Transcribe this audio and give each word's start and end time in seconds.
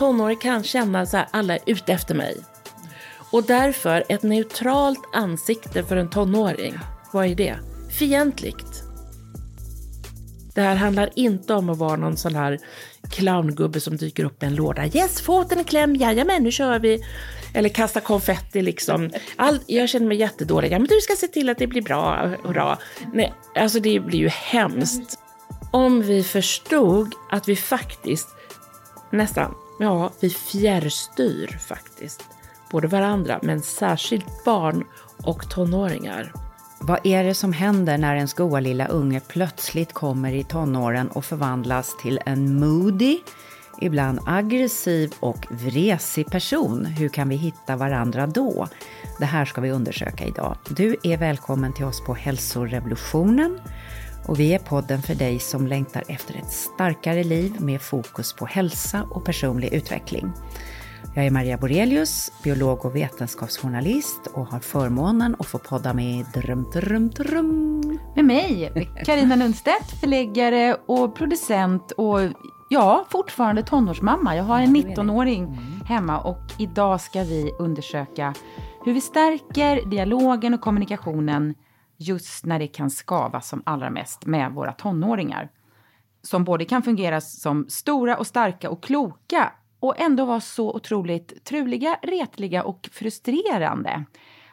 tonåring 0.00 0.36
kan 0.36 0.62
känna 0.62 1.06
så 1.06 1.16
här, 1.16 1.26
alla 1.30 1.54
är 1.54 1.60
ute 1.66 1.92
efter 1.92 2.14
mig. 2.14 2.36
Och 3.32 3.42
därför, 3.42 4.04
ett 4.08 4.22
neutralt 4.22 5.00
ansikte 5.12 5.84
för 5.84 5.96
en 5.96 6.10
tonåring, 6.10 6.78
vad 7.12 7.26
är 7.26 7.34
det? 7.34 7.56
Fientligt. 7.98 8.82
Det 10.54 10.60
här 10.60 10.74
handlar 10.74 11.10
inte 11.14 11.54
om 11.54 11.70
att 11.70 11.78
vara 11.78 11.96
någon 11.96 12.16
sån 12.16 12.34
här 12.34 12.58
clowngubbe 13.10 13.80
som 13.80 13.96
dyker 13.96 14.24
upp 14.24 14.42
i 14.42 14.46
en 14.46 14.54
låda. 14.54 14.86
Yes, 14.86 15.20
foten 15.20 15.60
i 15.60 15.64
kläm, 15.64 15.96
jajamän, 15.96 16.42
nu 16.42 16.50
kör 16.50 16.78
vi. 16.78 17.02
Eller 17.54 17.68
kasta 17.68 18.00
konfetti 18.00 18.62
liksom. 18.62 19.10
All, 19.36 19.58
jag 19.66 19.88
känner 19.88 20.06
mig 20.06 20.16
jättedålig. 20.16 20.72
Ja, 20.72 20.78
men 20.78 20.88
du 20.88 21.00
ska 21.00 21.16
se 21.16 21.26
till 21.26 21.48
att 21.48 21.58
det 21.58 21.66
blir 21.66 21.82
bra, 21.82 22.34
hurra. 22.44 22.78
Nej, 23.12 23.34
alltså 23.54 23.80
det 23.80 24.00
blir 24.00 24.18
ju 24.18 24.28
hemskt. 24.28 25.18
Om 25.72 26.02
vi 26.02 26.22
förstod 26.22 27.14
att 27.30 27.48
vi 27.48 27.56
faktiskt 27.56 28.28
nästan, 29.10 29.54
ja, 29.80 30.10
vi 30.20 30.30
fjärrstyr 30.30 31.58
faktiskt. 31.58 32.24
Både 32.70 32.88
varandra, 32.88 33.38
men 33.42 33.62
särskilt 33.62 34.44
barn 34.44 34.84
och 35.22 35.50
tonåringar. 35.50 36.32
Vad 36.80 37.06
är 37.06 37.24
det 37.24 37.34
som 37.34 37.52
händer 37.52 37.98
när 37.98 38.14
ens 38.16 38.34
goa 38.34 38.60
lilla 38.60 38.86
unge 38.86 39.20
plötsligt 39.20 39.92
kommer 39.92 40.32
i 40.32 40.44
tonåren 40.44 41.08
och 41.08 41.24
förvandlas 41.24 41.96
till 42.02 42.20
en 42.26 42.60
moody, 42.60 43.18
ibland 43.80 44.20
aggressiv 44.26 45.14
och 45.20 45.46
vresig 45.50 46.26
person? 46.26 46.86
Hur 46.86 47.08
kan 47.08 47.28
vi 47.28 47.36
hitta 47.36 47.76
varandra 47.76 48.26
då? 48.26 48.68
Det 49.18 49.26
här 49.26 49.44
ska 49.44 49.60
vi 49.60 49.70
undersöka 49.70 50.24
idag. 50.24 50.56
Du 50.68 50.96
är 51.02 51.16
välkommen 51.16 51.72
till 51.72 51.84
oss 51.84 52.04
på 52.04 52.14
Hälsorevolutionen 52.14 53.60
och 54.30 54.40
vi 54.40 54.54
är 54.54 54.58
podden 54.58 55.02
för 55.02 55.14
dig 55.14 55.38
som 55.38 55.66
längtar 55.66 56.02
efter 56.08 56.34
ett 56.34 56.52
starkare 56.52 57.24
liv 57.24 57.56
med 57.60 57.82
fokus 57.82 58.32
på 58.32 58.46
hälsa 58.46 59.02
och 59.10 59.24
personlig 59.24 59.72
utveckling. 59.72 60.32
Jag 61.14 61.26
är 61.26 61.30
Maria 61.30 61.56
Borelius, 61.56 62.32
biolog 62.42 62.84
och 62.84 62.96
vetenskapsjournalist 62.96 64.26
och 64.34 64.46
har 64.46 64.60
förmånen 64.60 65.36
att 65.38 65.46
få 65.46 65.58
podda 65.58 65.94
med 65.94 66.26
Drum, 66.34 66.70
drum, 66.72 67.10
drum. 67.10 67.98
Med 68.16 68.24
mig, 68.24 68.72
Karina 69.04 69.36
Lundstedt, 69.36 70.00
förläggare 70.00 70.76
och 70.86 71.14
producent 71.14 71.92
och 71.92 72.20
ja, 72.68 73.06
fortfarande 73.10 73.62
tonårsmamma. 73.62 74.36
Jag 74.36 74.44
har 74.44 74.60
en 74.60 74.76
19-åring 74.76 75.44
mm. 75.44 75.80
hemma 75.86 76.18
och 76.20 76.52
idag 76.58 77.00
ska 77.00 77.22
vi 77.22 77.52
undersöka 77.58 78.34
hur 78.84 78.92
vi 78.92 79.00
stärker 79.00 79.90
dialogen 79.90 80.54
och 80.54 80.60
kommunikationen 80.60 81.54
just 82.00 82.44
när 82.44 82.58
det 82.58 82.66
kan 82.66 82.90
skava 82.90 83.40
som 83.40 83.62
allra 83.66 83.90
mest 83.90 84.26
med 84.26 84.52
våra 84.52 84.72
tonåringar. 84.72 85.48
Som 86.22 86.44
både 86.44 86.64
kan 86.64 86.82
fungera 86.82 87.20
som 87.20 87.66
stora 87.68 88.16
och 88.16 88.26
starka 88.26 88.70
och 88.70 88.82
kloka 88.82 89.52
och 89.80 90.00
ändå 90.00 90.24
vara 90.24 90.40
så 90.40 90.74
otroligt 90.74 91.44
truliga, 91.44 91.98
retliga 92.02 92.62
och 92.64 92.88
frustrerande. 92.92 94.04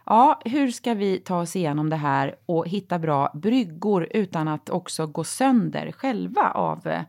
Ja, 0.05 0.41
hur 0.45 0.71
ska 0.71 0.93
vi 0.93 1.17
ta 1.17 1.41
oss 1.41 1.55
igenom 1.55 1.89
det 1.89 1.95
här 1.95 2.35
och 2.45 2.67
hitta 2.67 2.99
bra 2.99 3.31
bryggor 3.33 4.07
utan 4.11 4.47
att 4.47 4.69
också 4.69 5.07
gå 5.07 5.23
sönder 5.23 5.91
själva 5.91 6.51
av 6.51 6.87
eh, 6.87 7.01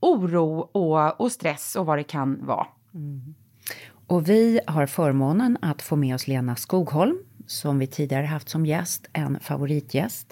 oro 0.00 0.58
och, 0.58 1.20
och 1.20 1.32
stress 1.32 1.76
och 1.76 1.86
vad 1.86 1.98
det 1.98 2.04
kan 2.04 2.46
vara? 2.46 2.66
Mm. 2.94 3.34
Och 4.06 4.28
vi 4.28 4.60
har 4.66 4.86
förmånen 4.86 5.58
att 5.62 5.82
få 5.82 5.96
med 5.96 6.14
oss 6.14 6.28
Lena 6.28 6.56
Skogholm 6.56 7.18
som 7.50 7.78
vi 7.78 7.86
tidigare 7.86 8.26
haft 8.26 8.48
som 8.48 8.66
gäst, 8.66 9.08
en 9.12 9.40
favoritgäst. 9.40 10.26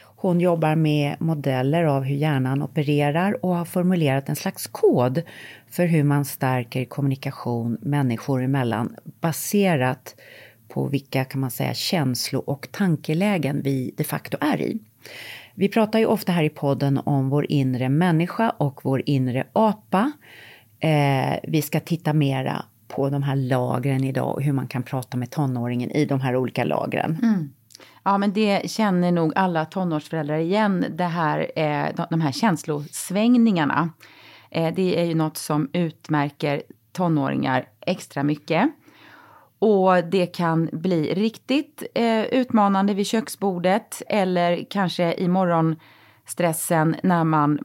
Hon 0.00 0.40
jobbar 0.40 0.76
med 0.76 1.16
modeller 1.20 1.84
av 1.84 2.02
hur 2.02 2.16
hjärnan 2.16 2.62
opererar 2.62 3.44
och 3.44 3.56
har 3.56 3.64
formulerat 3.64 4.28
en 4.28 4.36
slags 4.36 4.66
kod 4.66 5.22
för 5.70 5.86
hur 5.86 6.04
man 6.04 6.24
stärker 6.24 6.84
kommunikation 6.84 7.78
människor 7.80 8.42
emellan 8.42 8.96
baserat 9.20 10.14
på 10.68 10.88
vilka 10.88 11.24
kan 11.24 11.40
man 11.40 11.50
säga 11.50 11.74
känslo 11.74 12.38
och 12.38 12.68
tankelägen 12.72 13.62
vi 13.62 13.94
de 13.96 14.04
facto 14.04 14.36
är 14.40 14.60
i. 14.60 14.78
Vi 15.54 15.68
pratar 15.68 15.98
ju 15.98 16.06
ofta 16.06 16.32
här 16.32 16.44
i 16.44 16.50
podden 16.50 16.98
om 16.98 17.28
vår 17.28 17.46
inre 17.48 17.88
människa 17.88 18.50
och 18.50 18.80
vår 18.84 19.02
inre 19.06 19.46
apa. 19.52 20.12
Eh, 20.80 21.38
vi 21.42 21.62
ska 21.62 21.80
titta 21.80 22.12
mera 22.12 22.64
på 22.96 23.10
de 23.10 23.22
här 23.22 23.36
lagren 23.36 24.04
idag 24.04 24.34
och 24.34 24.42
hur 24.42 24.52
man 24.52 24.66
kan 24.66 24.82
prata 24.82 25.16
med 25.16 25.30
tonåringen 25.30 25.90
i 25.90 26.04
de 26.04 26.20
här 26.20 26.36
olika 26.36 26.64
lagren. 26.64 27.18
Mm. 27.22 27.52
Ja, 28.02 28.18
men 28.18 28.32
det 28.32 28.70
känner 28.70 29.12
nog 29.12 29.32
alla 29.36 29.64
tonårsföräldrar 29.64 30.38
igen, 30.38 30.84
det 30.90 31.04
här, 31.04 31.50
eh, 31.56 32.06
de 32.10 32.20
här 32.20 32.32
känslosvängningarna. 32.32 33.90
Eh, 34.50 34.74
det 34.74 35.00
är 35.00 35.04
ju 35.04 35.14
något 35.14 35.36
som 35.36 35.70
utmärker 35.72 36.62
tonåringar 36.92 37.68
extra 37.80 38.22
mycket. 38.22 38.70
Och 39.58 40.04
det 40.04 40.26
kan 40.26 40.68
bli 40.72 41.14
riktigt 41.14 41.82
eh, 41.94 42.24
utmanande 42.24 42.94
vid 42.94 43.06
köksbordet 43.06 44.02
eller 44.08 44.64
kanske 44.70 45.14
i 45.14 45.28
morgonstressen 45.28 46.96
när 47.02 47.24
man 47.24 47.58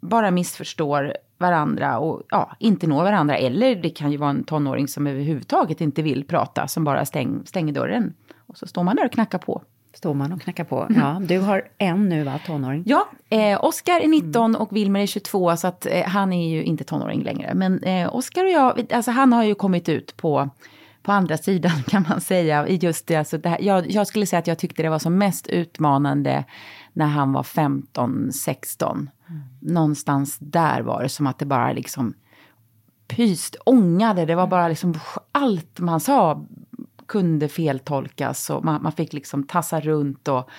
bara 0.00 0.30
missförstår 0.30 1.16
varandra 1.42 1.98
och 1.98 2.22
ja, 2.28 2.56
inte 2.58 2.86
når 2.86 3.02
varandra. 3.02 3.36
Eller 3.36 3.74
det 3.76 3.90
kan 3.90 4.12
ju 4.12 4.16
vara 4.16 4.30
en 4.30 4.44
tonåring 4.44 4.88
som 4.88 5.06
överhuvudtaget 5.06 5.80
inte 5.80 6.02
vill 6.02 6.24
prata, 6.24 6.68
som 6.68 6.84
bara 6.84 7.04
stäng, 7.04 7.42
stänger 7.44 7.72
dörren. 7.72 8.14
Och 8.46 8.58
så 8.58 8.66
står 8.66 8.82
man 8.82 8.96
där 8.96 9.04
och 9.04 9.12
knackar 9.12 9.38
på. 9.38 9.62
Står 9.94 10.14
man 10.14 10.32
och 10.32 10.42
knackar 10.42 10.64
på. 10.64 10.86
Ja, 10.96 11.22
du 11.24 11.38
har 11.38 11.62
en 11.78 12.08
nu 12.08 12.24
va, 12.24 12.40
tonåring? 12.46 12.82
Ja, 12.86 13.08
eh, 13.28 13.64
Oskar 13.64 14.00
är 14.00 14.08
19 14.08 14.56
och 14.56 14.76
Wilmer 14.76 15.00
är 15.00 15.06
22 15.06 15.56
så 15.56 15.66
att 15.66 15.86
eh, 15.86 16.04
han 16.04 16.32
är 16.32 16.48
ju 16.48 16.62
inte 16.62 16.84
tonåring 16.84 17.22
längre. 17.22 17.54
Men 17.54 17.82
eh, 17.82 18.14
Oskar 18.14 18.44
och 18.44 18.50
jag, 18.50 18.92
alltså 18.92 19.10
han 19.10 19.32
har 19.32 19.44
ju 19.44 19.54
kommit 19.54 19.88
ut 19.88 20.16
på 20.16 20.50
på 21.02 21.12
andra 21.12 21.36
sidan 21.36 21.82
kan 21.86 22.06
man 22.08 22.20
säga. 22.20 22.66
I 22.66 22.76
just 22.76 23.06
det, 23.06 23.16
alltså 23.16 23.38
det 23.38 23.48
här, 23.48 23.58
jag, 23.60 23.90
jag, 23.90 24.06
skulle 24.06 24.26
säga 24.26 24.38
att 24.38 24.46
jag 24.46 24.58
tyckte 24.58 24.82
det 24.82 24.88
var 24.88 24.98
som 24.98 25.18
mest 25.18 25.46
utmanande 25.46 26.44
när 26.92 27.06
han 27.06 27.32
var 27.32 27.42
15, 27.42 28.32
16. 28.32 29.10
Mm. 29.28 29.42
Någonstans 29.60 30.38
där 30.38 30.82
var 30.82 31.02
det 31.02 31.08
som 31.08 31.26
att 31.26 31.38
det 31.38 31.46
bara 31.46 31.72
liksom 31.72 32.14
pyst, 33.08 33.56
ångade. 33.64 34.26
Det 34.26 34.34
var 34.34 34.46
bara 34.46 34.68
liksom 34.68 34.94
allt 35.32 35.80
man 35.80 36.00
sa 36.00 36.46
kunde 37.06 37.48
feltolkas 37.48 38.50
och 38.50 38.64
man, 38.64 38.82
man 38.82 38.92
fick 38.92 39.12
liksom 39.12 39.44
tassa 39.44 39.80
runt 39.80 40.28
och, 40.28 40.50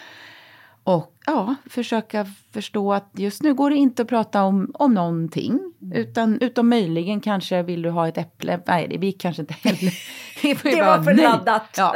och 0.84 1.16
ja, 1.26 1.56
försöka 1.70 2.26
förstå 2.54 2.94
att 2.94 3.10
just 3.14 3.44
nu 3.44 3.54
går 3.54 3.70
det 3.70 3.76
inte 3.76 4.02
att 4.02 4.08
prata 4.08 4.44
om, 4.44 4.72
om 4.74 4.94
någonting. 4.94 5.60
Mm. 5.82 5.98
Utan, 5.98 6.42
utom 6.42 6.70
möjligen 6.70 7.22
kanske 7.22 7.64
vill 7.64 7.82
du 7.82 7.90
ha 7.90 8.08
ett 8.08 8.18
äpple. 8.18 8.60
Nej, 8.68 8.88
det 8.88 9.06
gick 9.06 9.22
kanske 9.22 9.42
inte 9.42 9.54
heller. 9.54 9.94
det 10.64 10.82
var 10.82 11.04
för 11.04 11.14
laddat. 11.14 11.78
Ja. 11.78 11.96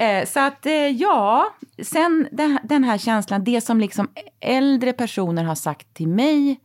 Eh, 0.00 0.26
så 0.26 0.40
att 0.40 0.66
eh, 0.66 0.72
ja, 0.72 1.46
sen 1.82 2.28
den, 2.32 2.58
den 2.64 2.84
här 2.84 2.98
känslan, 2.98 3.44
det 3.44 3.60
som 3.60 3.80
liksom 3.80 4.08
äldre 4.40 4.92
personer 4.92 5.44
har 5.44 5.54
sagt 5.54 5.94
till 5.94 6.08
mig 6.08 6.60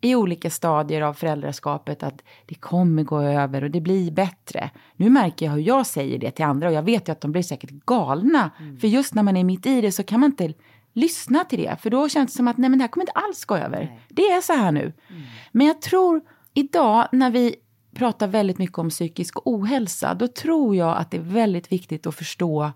i 0.00 0.14
olika 0.14 0.50
stadier 0.50 1.00
av 1.00 1.14
föräldraskapet 1.14 2.02
att 2.02 2.22
det 2.46 2.54
kommer 2.54 3.02
gå 3.02 3.20
över 3.20 3.64
och 3.64 3.70
det 3.70 3.80
blir 3.80 4.10
bättre. 4.10 4.70
Nu 4.96 5.10
märker 5.10 5.46
jag 5.46 5.52
hur 5.52 5.62
jag 5.62 5.86
säger 5.86 6.18
det 6.18 6.30
till 6.30 6.44
andra 6.44 6.68
och 6.68 6.74
jag 6.74 6.82
vet 6.82 7.08
ju 7.08 7.12
att 7.12 7.20
de 7.20 7.32
blir 7.32 7.42
säkert 7.42 7.70
galna. 7.70 8.50
Mm. 8.60 8.78
För 8.78 8.88
just 8.88 9.14
när 9.14 9.22
man 9.22 9.36
är 9.36 9.44
mitt 9.44 9.66
i 9.66 9.80
det 9.80 9.92
så 9.92 10.02
kan 10.02 10.20
man 10.20 10.30
inte 10.30 10.54
lyssna 10.98 11.44
till 11.44 11.58
det. 11.58 11.76
För 11.80 11.90
då 11.90 12.08
känns 12.08 12.32
det 12.32 12.36
som 12.36 12.48
att 12.48 12.56
nej 12.56 12.70
men 12.70 12.78
det 12.78 12.82
här 12.82 12.88
kommer 12.88 13.02
inte 13.02 13.12
alls 13.12 13.44
gå 13.44 13.56
över. 13.56 13.78
Nej. 13.78 14.00
Det 14.08 14.22
är 14.22 14.40
så 14.40 14.52
här 14.52 14.72
nu. 14.72 14.92
Mm. 15.10 15.22
Men 15.52 15.66
jag 15.66 15.82
tror 15.82 16.20
idag 16.54 17.08
när 17.12 17.30
vi 17.30 17.56
pratar 17.94 18.26
väldigt 18.26 18.58
mycket 18.58 18.78
om 18.78 18.90
psykisk 18.90 19.46
ohälsa, 19.46 20.14
då 20.14 20.28
tror 20.28 20.76
jag 20.76 20.96
att 20.96 21.10
det 21.10 21.16
är 21.16 21.22
väldigt 21.22 21.72
viktigt 21.72 22.06
att 22.06 22.14
förstå, 22.14 22.70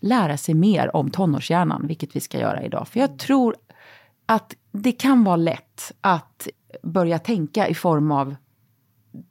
lära 0.00 0.36
sig 0.36 0.54
mer 0.54 0.96
om 0.96 1.10
tonårshjärnan, 1.10 1.86
vilket 1.86 2.16
vi 2.16 2.20
ska 2.20 2.38
göra 2.38 2.62
idag. 2.62 2.88
För 2.88 3.00
jag 3.00 3.08
mm. 3.08 3.18
tror 3.18 3.56
att 4.26 4.54
det 4.72 4.92
kan 4.92 5.24
vara 5.24 5.36
lätt 5.36 5.92
att 6.00 6.48
börja 6.82 7.18
tänka 7.18 7.68
i 7.68 7.74
form 7.74 8.12
av 8.12 8.34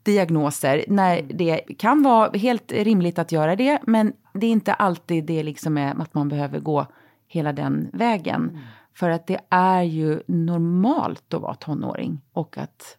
diagnoser 0.03 0.85
när 0.87 1.19
mm. 1.19 1.37
det 1.37 1.57
kan 1.77 2.03
vara 2.03 2.31
helt 2.31 2.71
rimligt 2.71 3.19
att 3.19 3.31
göra 3.31 3.55
det 3.55 3.79
men 3.87 4.13
det 4.33 4.47
är 4.47 4.51
inte 4.51 4.73
alltid 4.73 5.25
det 5.25 5.43
liksom 5.43 5.77
är 5.77 6.01
att 6.01 6.13
man 6.13 6.29
behöver 6.29 6.59
gå 6.59 6.85
hela 7.29 7.53
den 7.53 7.89
vägen. 7.93 8.49
Mm. 8.49 8.61
För 8.93 9.09
att 9.09 9.27
det 9.27 9.39
är 9.49 9.83
ju 9.83 10.21
normalt 10.27 11.33
att 11.33 11.41
vara 11.41 11.55
tonåring 11.55 12.21
och 12.33 12.57
att 12.57 12.97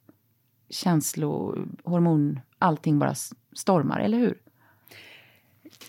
känslohormon, 0.70 2.40
allting 2.58 2.98
bara 2.98 3.14
stormar, 3.52 4.00
eller 4.00 4.18
hur? 4.18 4.38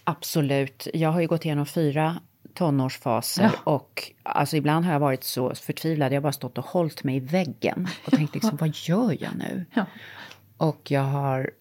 Absolut. 0.04 0.88
Jag 0.94 1.12
har 1.12 1.22
ju 1.22 1.28
gått 1.28 1.46
igenom 1.46 1.66
fyra 1.66 2.20
tonårsfaser 2.54 3.44
ja. 3.44 3.72
och 3.72 4.12
alltså 4.24 4.58
ibland 4.58 4.86
har 4.86 4.94
jag 4.94 5.00
varit 5.00 5.24
så 5.24 5.56
förtvivlad. 5.56 6.12
Jag 6.12 6.18
har 6.18 6.22
bara 6.22 6.32
stått 6.32 6.58
och 6.58 6.66
hållit 6.66 7.04
mig 7.04 7.16
i 7.16 7.20
väggen 7.20 7.88
och 8.06 8.12
tänkt 8.12 8.34
liksom, 8.34 8.56
vad 8.60 8.72
gör 8.74 9.18
jag 9.24 9.36
nu? 9.36 9.66
Ja. 9.74 9.86
Och 10.58 10.92
jag 10.92 11.04
har 11.04 11.52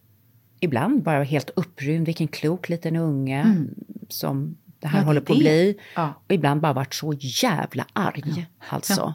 ibland 0.61 1.03
bara 1.03 1.23
helt 1.23 1.51
upprymd, 1.57 2.07
vilken 2.07 2.29
klok 2.29 2.69
liten 2.69 2.97
unge 2.97 3.43
mm. 3.43 3.75
som 4.09 4.57
det 4.81 4.89
här 4.89 4.99
ja, 4.99 5.05
håller 5.05 5.21
på 5.21 5.33
att 5.33 5.39
bli. 5.39 5.79
Ja. 5.97 6.13
Och 6.27 6.35
ibland 6.35 6.61
bara 6.61 6.73
varit 6.73 6.95
så 6.95 7.13
jävla 7.19 7.87
arg, 7.93 8.47
alltså. 8.69 9.15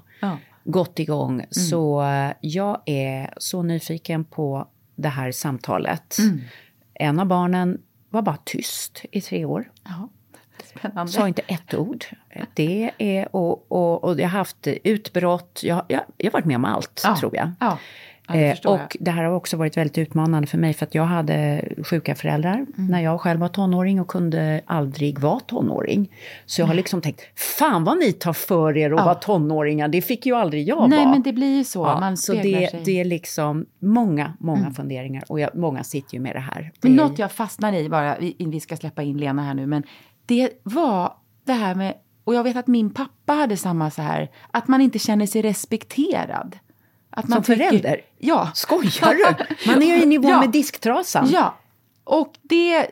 Gått 0.63 0.99
igång. 0.99 1.33
Mm. 1.33 1.47
Så 1.49 2.03
eh, 2.03 2.31
jag 2.41 2.81
är 2.85 3.33
så 3.37 3.63
nyfiken 3.63 4.23
på 4.23 4.67
det 4.95 5.09
här 5.09 5.31
samtalet. 5.31 6.17
En 6.93 7.19
av 7.19 7.25
barnen 7.25 7.81
var 8.09 8.21
bara 8.21 8.37
tyst 8.43 9.01
i 9.11 9.21
tre 9.21 9.45
år. 9.45 9.71
Ja, 9.83 10.09
spännande. 10.77 11.11
Sa 11.11 11.27
inte 11.27 11.41
ett 11.41 11.73
ord. 11.73 12.05
Det 12.53 12.91
är, 12.97 13.35
och, 13.35 13.71
och, 13.71 14.03
och 14.03 14.19
jag 14.19 14.29
har 14.29 14.37
haft 14.37 14.67
utbrott. 14.83 15.59
Jag, 15.63 15.85
jag, 15.87 16.01
jag 16.17 16.25
har 16.25 16.31
varit 16.31 16.45
med 16.45 16.55
om 16.55 16.65
allt, 16.65 17.01
Ja. 17.03 17.17
tror 17.17 17.35
jag. 17.35 17.51
Ja, 18.27 18.33
det 18.33 18.65
Eh, 18.65 18.71
och 18.71 18.97
det 18.99 19.11
här 19.11 19.23
har 19.23 19.31
också 19.33 19.57
varit 19.57 19.77
väldigt 19.77 19.97
utmanande 19.97 20.47
för 20.47 20.57
mig 20.57 20.73
för 20.73 20.85
att 20.85 20.95
jag 20.95 21.03
hade 21.05 21.65
sjuka 21.83 22.15
föräldrar 22.15 22.53
Mm. 22.53 22.87
när 22.91 23.01
jag 23.01 23.21
själv 23.21 23.39
var 23.39 23.47
tonåring 23.47 24.01
och 24.01 24.07
kunde 24.07 24.61
aldrig 24.65 25.19
vara 25.19 25.39
tonåring. 25.39 26.11
Så 26.45 26.61
jag 26.61 26.67
har 26.67 26.73
liksom 26.73 27.01
tänkt, 27.01 27.21
fan 27.39 27.83
vad 27.83 27.97
ni 27.99 28.11
tar 28.11 28.33
för 28.33 28.77
er 28.77 28.91
att 28.91 28.99
Ja. 28.99 29.05
vara 29.05 29.15
tonåringar, 29.15 29.87
det 29.87 30.01
fick 30.01 30.25
ju 30.25 30.35
aldrig 30.35 30.67
jag 30.67 30.89
Nej, 30.89 30.99
vara. 30.99 31.11
men 31.11 31.21
det 31.23 31.33
blir 31.33 31.57
ju 31.57 31.63
så. 31.63 31.79
Ja, 31.85 31.99
Man 31.99 32.17
så 32.17 32.33
det, 32.33 32.41
sig. 32.41 32.69
Mm. 32.73 32.83
det 32.85 32.99
är 33.01 33.05
liksom 33.05 33.65
många, 33.79 34.33
många 34.39 34.71
funderingar 34.71 35.23
och 35.29 35.39
jag, 35.39 35.55
många 35.55 35.83
sitter 35.83 36.13
ju 36.13 36.19
med 36.19 36.35
det 36.35 36.39
här. 36.39 36.71
Det 36.79 36.87
Men 36.87 36.95
något 36.97 37.19
jag 37.19 37.31
fastnar 37.31 37.73
i 37.73 37.89
bara, 37.89 38.17
vi, 38.19 38.35
vi 38.39 38.59
ska 38.59 38.75
släppa 38.77 39.03
in 39.03 39.17
Lena 39.17 39.43
här 39.43 39.53
nu, 39.53 39.65
men 39.67 39.83
det 40.25 40.49
var 40.63 41.13
det 41.45 41.53
här 41.53 41.75
med, 41.75 41.93
och 42.23 42.35
jag 42.35 42.43
vet 42.43 42.57
att 42.57 42.67
min 42.67 42.89
pappa 42.93 43.33
hade 43.33 43.57
samma 43.57 43.91
så 43.91 44.01
här, 44.01 44.29
att 44.51 44.67
man 44.67 44.81
inte 44.81 44.99
känner 44.99 45.25
sig 45.25 45.41
respekterad. 45.41 46.55
Att 47.15 47.27
man 47.27 47.43
Som 47.43 47.55
förälder? 47.55 48.01
Ja. 48.17 48.51
Skojar 48.53 49.13
du? 49.15 49.45
Man 49.71 49.81
är 49.83 49.85
ju 49.97 50.03
i 50.03 50.05
nivå 50.15 50.29
Ja. 50.29 50.39
med 50.39 50.49
disktrasan. 50.51 51.27
Ja, 51.29 51.55
och 52.03 52.33
det 52.41 52.87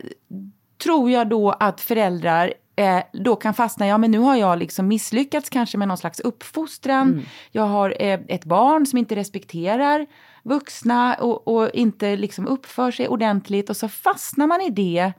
tror 0.84 1.12
jag 1.12 1.30
då 1.30 1.52
att 1.52 1.82
föräldrar 1.82 2.54
eh, 2.76 3.00
då 3.14 3.36
kan 3.36 3.54
fastna, 3.54 3.88
ja 3.88 3.98
men 3.98 4.12
nu 4.12 4.20
har 4.20 4.36
jag 4.36 4.60
liksom 4.60 4.88
misslyckats 4.88 5.50
kanske 5.50 5.78
med 5.78 5.88
någon 5.88 5.98
slags 5.98 6.20
uppfostran. 6.20 7.08
Mm. 7.12 7.26
Jag 7.52 7.64
har 7.64 7.96
eh, 8.00 8.20
ett 8.28 8.46
barn 8.46 8.86
som 8.86 9.00
inte 9.00 9.16
respekterar 9.16 10.08
vuxna 10.44 11.14
och, 11.14 11.48
och 11.48 11.70
inte 11.74 12.16
liksom 12.16 12.48
uppför 12.48 12.92
sig 12.92 13.08
ordentligt 13.08 13.70
och 13.70 13.78
så 13.78 13.88
fastnar 13.90 14.48
man 14.48 14.62
i 14.62 14.70
det. 14.70 15.14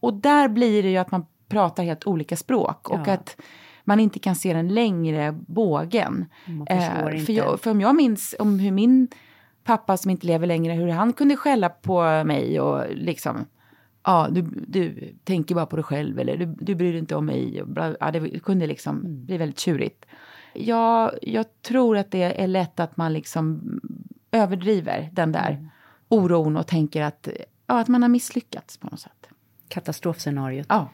Och 0.00 0.14
där 0.14 0.48
blir 0.48 0.82
det 0.82 0.88
ju 0.90 0.96
att 0.96 1.10
man 1.10 1.26
pratar 1.48 1.82
helt 1.82 2.06
olika 2.06 2.36
språk 2.36 2.88
och 2.90 3.00
Ja. 3.06 3.12
att 3.12 3.36
man 3.88 4.00
inte 4.00 4.18
kan 4.18 4.34
se 4.36 4.52
den 4.54 4.68
längre 4.74 5.32
bågen. 5.46 6.26
Eh, 6.68 7.24
för, 7.24 7.30
jag, 7.32 7.60
för 7.60 7.70
om 7.70 7.80
jag 7.80 7.96
minns 7.96 8.34
om 8.38 8.58
hur 8.58 8.70
min 8.72 9.08
pappa 9.64 9.96
som 9.96 10.10
inte 10.10 10.26
lever 10.26 10.46
längre, 10.46 10.72
hur 10.72 10.88
han 10.88 11.12
kunde 11.12 11.36
skälla 11.36 11.68
på 11.68 12.24
mig 12.24 12.60
och 12.60 12.84
liksom 12.90 13.44
Ja, 14.04 14.28
du, 14.30 14.42
du 14.66 15.14
tänker 15.24 15.54
bara 15.54 15.66
på 15.66 15.76
dig 15.76 15.82
själv 15.82 16.18
eller 16.18 16.36
du, 16.36 16.46
du 16.60 16.74
bryr 16.74 16.90
dig 16.92 16.98
inte 16.98 17.16
om 17.16 17.26
mig. 17.26 17.62
Ja, 18.00 18.10
det 18.10 18.40
kunde 18.40 18.66
liksom 18.66 18.98
Mm. 19.00 19.26
bli 19.26 19.36
väldigt 19.38 19.58
tjurigt. 19.58 20.04
Jag, 20.54 21.12
jag 21.22 21.44
tror 21.62 21.96
att 21.96 22.10
det 22.10 22.22
är 22.42 22.46
lätt 22.46 22.80
att 22.80 22.96
man 22.96 23.12
liksom 23.12 23.60
överdriver 24.30 25.10
den 25.12 25.32
där 25.32 25.50
Mm. 25.50 25.68
oron 26.08 26.56
och 26.56 26.66
tänker 26.66 27.02
att, 27.02 27.28
ja, 27.66 27.80
att 27.80 27.88
man 27.88 28.02
har 28.02 28.08
misslyckats 28.08 28.78
på 28.78 28.86
något 28.90 29.00
sätt. 29.00 29.28
Katastrofscenariot. 29.68 30.66
Ja, 30.68 30.88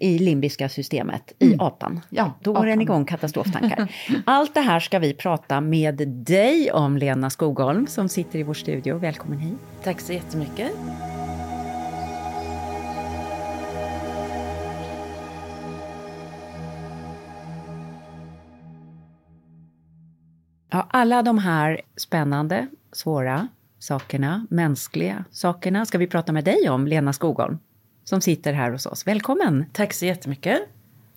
i 0.00 0.18
limbiska 0.18 0.68
systemet, 0.68 1.32
i 1.38 1.56
apan. 1.58 1.90
Mm. 1.92 2.02
Ja, 2.10 2.32
Då 2.40 2.52
går 2.52 2.66
den 2.66 2.80
igång 2.80 3.04
katastroftankar. 3.04 3.92
Allt 4.26 4.54
det 4.54 4.60
här 4.60 4.80
ska 4.80 4.98
vi 4.98 5.14
prata 5.14 5.60
med 5.60 6.08
dig 6.08 6.72
om, 6.72 6.96
Lena 6.96 7.30
Skogholm, 7.30 7.86
som 7.86 8.08
sitter 8.08 8.38
i 8.38 8.42
vår 8.42 8.54
studio. 8.54 8.98
Välkommen 8.98 9.38
hit. 9.38 9.58
Tack 9.84 10.00
så 10.00 10.12
jättemycket. 10.12 10.72
Ja, 20.70 20.86
alla 20.90 21.22
de 21.22 21.38
här 21.38 21.80
spännande, 21.96 22.66
svåra 22.92 23.48
sakerna, 23.78 24.46
mänskliga 24.50 25.24
sakerna 25.30 25.86
ska 25.86 25.98
vi 25.98 26.06
prata 26.06 26.32
med 26.32 26.44
dig 26.44 26.70
om, 26.70 26.86
Lena 26.86 27.12
Skogholm, 27.12 27.58
som 28.10 28.20
sitter 28.20 28.52
här 28.52 28.70
hos 28.70 28.86
oss. 28.86 29.06
Välkommen! 29.06 29.64
Tack 29.72 29.92
så 29.92 30.06
jättemycket. 30.06 30.60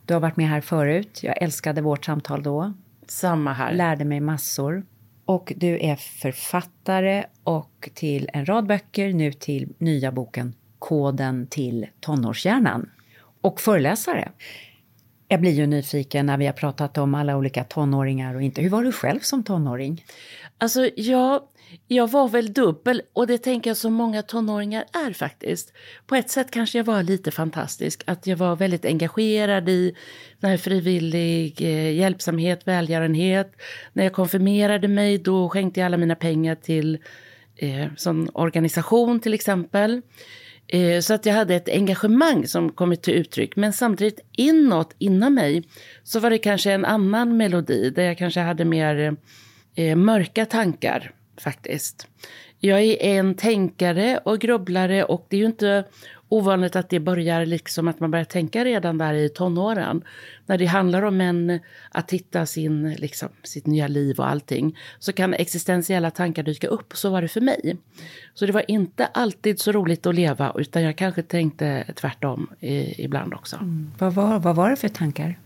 Du 0.05 0.13
har 0.13 0.21
varit 0.21 0.37
med 0.37 0.47
här 0.49 0.61
förut. 0.61 1.19
Jag 1.23 1.41
älskade 1.41 1.81
vårt 1.81 2.05
samtal 2.05 2.43
då. 2.43 2.73
Samma 3.07 3.53
här. 3.53 3.73
Lärde 3.73 4.05
mig 4.05 4.19
massor. 4.19 4.85
Och 5.25 5.53
du 5.55 5.79
är 5.79 5.95
författare 5.95 7.25
och 7.43 7.89
till 7.93 8.29
en 8.33 8.45
rad 8.45 8.67
böcker, 8.67 9.13
nu 9.13 9.31
till 9.31 9.73
nya 9.77 10.11
boken 10.11 10.53
Koden 10.79 11.47
till 11.47 11.87
tonårshjärnan. 11.99 12.89
Och 13.41 13.61
föreläsare. 13.61 14.31
Jag 15.27 15.41
blir 15.41 15.51
ju 15.51 15.65
nyfiken 15.67 16.25
när 16.25 16.37
vi 16.37 16.45
har 16.45 16.53
pratat 16.53 16.97
om 16.97 17.15
alla 17.15 17.37
olika 17.37 17.63
tonåringar 17.63 18.35
och 18.35 18.41
inte. 18.41 18.61
Hur 18.61 18.69
var 18.69 18.83
du 18.83 18.91
själv 18.91 19.19
som 19.19 19.43
tonåring? 19.43 20.05
Alltså, 20.57 20.89
jag, 20.95 21.41
jag 21.87 22.11
var 22.11 22.27
väl 22.27 22.53
dubbel 22.53 23.01
och 23.13 23.27
det 23.27 23.37
tänker 23.37 23.69
jag 23.69 23.77
som 23.77 23.93
många 23.93 24.21
tonåringar 24.21 24.85
är 25.07 25.13
faktiskt. 25.13 25.73
På 26.07 26.15
ett 26.15 26.29
sätt 26.29 26.51
kanske 26.51 26.77
jag 26.77 26.85
var 26.85 27.03
lite 27.03 27.31
fantastisk, 27.31 28.03
att 28.05 28.27
jag 28.27 28.37
var 28.37 28.55
väldigt 28.55 28.85
engagerad 28.85 29.69
i 29.69 29.95
den 30.39 30.49
här 30.49 30.57
frivillig 30.57 31.61
eh, 31.61 31.91
hjälpsamhet, 31.95 32.67
välgörenhet. 32.67 33.51
När 33.93 34.03
jag 34.03 34.13
konfirmerade 34.13 34.87
mig 34.87 35.17
då 35.17 35.49
skänkte 35.49 35.79
jag 35.79 35.85
alla 35.85 35.97
mina 35.97 36.15
pengar 36.15 36.55
till 36.55 36.97
eh, 37.55 37.85
sån 37.97 38.29
organisation 38.33 39.19
till 39.19 39.33
exempel. 39.33 40.01
Eh, 40.67 40.99
Så 40.99 41.13
att 41.13 41.25
jag 41.25 41.33
hade 41.33 41.55
ett 41.55 41.69
engagemang 41.69 42.47
som 42.47 42.69
kommit 42.71 43.03
till 43.03 43.13
uttryck. 43.13 43.55
Men 43.55 43.73
samtidigt 43.73 44.19
inåt, 44.31 44.95
inom 44.99 45.33
mig, 45.33 45.63
så 46.03 46.19
var 46.19 46.29
det 46.29 46.37
kanske 46.37 46.71
en 46.71 46.85
annan 46.85 47.37
melodi 47.37 47.89
där 47.89 48.03
jag 48.03 48.17
kanske 48.17 48.39
hade 48.39 48.65
mer 48.65 48.99
eh, 48.99 49.11
Eh, 49.75 49.95
mörka 49.95 50.45
tankar 50.45 51.11
faktiskt. 51.37 52.07
Jag 52.59 52.81
är 52.81 52.97
en 53.01 53.35
tänkare 53.35 54.19
och 54.25 54.39
grubblare 54.39 55.03
och 55.03 55.25
det 55.29 55.35
är 55.35 55.39
ju 55.39 55.45
inte 55.45 55.83
ovanligt 56.29 56.75
att 56.75 56.89
det 56.89 56.99
börjar 56.99 57.45
liksom 57.45 57.87
att 57.87 57.99
man 57.99 58.11
börjar 58.11 58.25
tänka 58.25 58.65
redan 58.65 58.97
där 58.97 59.13
i 59.13 59.29
tonåren. 59.29 60.03
När 60.45 60.57
det 60.57 60.65
handlar 60.65 61.01
om 61.01 61.21
en, 61.21 61.59
att 61.91 62.11
hitta 62.11 62.45
sin, 62.45 62.93
liksom, 62.93 63.29
sitt 63.43 63.65
nya 63.65 63.87
liv 63.87 64.19
och 64.19 64.27
allting 64.27 64.77
så 64.99 65.13
kan 65.13 65.33
existentiella 65.33 66.11
tankar 66.11 66.43
dyka 66.43 66.67
upp. 66.67 66.93
Så 66.93 67.09
var 67.09 67.21
det 67.21 67.27
för 67.27 67.41
mig. 67.41 67.77
Så 68.33 68.45
det 68.45 68.51
var 68.51 68.71
inte 68.71 69.05
alltid 69.05 69.59
så 69.59 69.71
roligt 69.71 70.05
att 70.05 70.15
leva 70.15 70.53
utan 70.55 70.83
jag 70.83 70.95
kanske 70.95 71.23
tänkte 71.23 71.85
tvärtom 71.95 72.49
i, 72.59 73.03
ibland 73.03 73.33
också. 73.33 73.55
Mm. 73.55 73.91
Vad 73.99 74.13
var, 74.13 74.39
vad 74.39 74.55
var 74.55 74.69
det 74.69 74.75
för 74.75 74.89
tankar? 74.89 75.39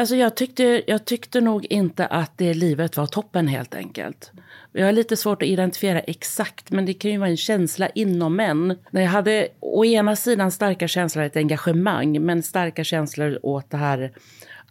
Alltså 0.00 0.16
jag 0.16 0.34
tyckte, 0.34 0.82
jag 0.86 1.04
tyckte 1.04 1.40
nog 1.40 1.66
inte 1.70 2.06
att 2.06 2.38
det 2.38 2.54
livet 2.54 2.96
var 2.96 3.06
toppen 3.06 3.48
helt 3.48 3.74
enkelt. 3.74 4.32
Jag 4.72 4.86
har 4.86 4.92
lite 4.92 5.16
svårt 5.16 5.42
att 5.42 5.48
identifiera 5.48 6.00
exakt, 6.00 6.70
men 6.70 6.86
det 6.86 6.94
kan 6.94 7.10
ju 7.10 7.18
vara 7.18 7.28
en 7.28 7.36
känsla 7.36 7.88
inom 7.88 8.40
en. 8.40 8.78
När 8.90 9.02
jag 9.02 9.08
hade 9.08 9.48
å 9.60 9.84
ena 9.84 10.16
sidan 10.16 10.50
starka 10.50 10.88
känslor, 10.88 11.24
ett 11.24 11.36
engagemang, 11.36 12.24
men 12.24 12.42
starka 12.42 12.84
känslor 12.84 13.38
åt 13.42 13.70
det 13.70 13.76
här 13.76 14.12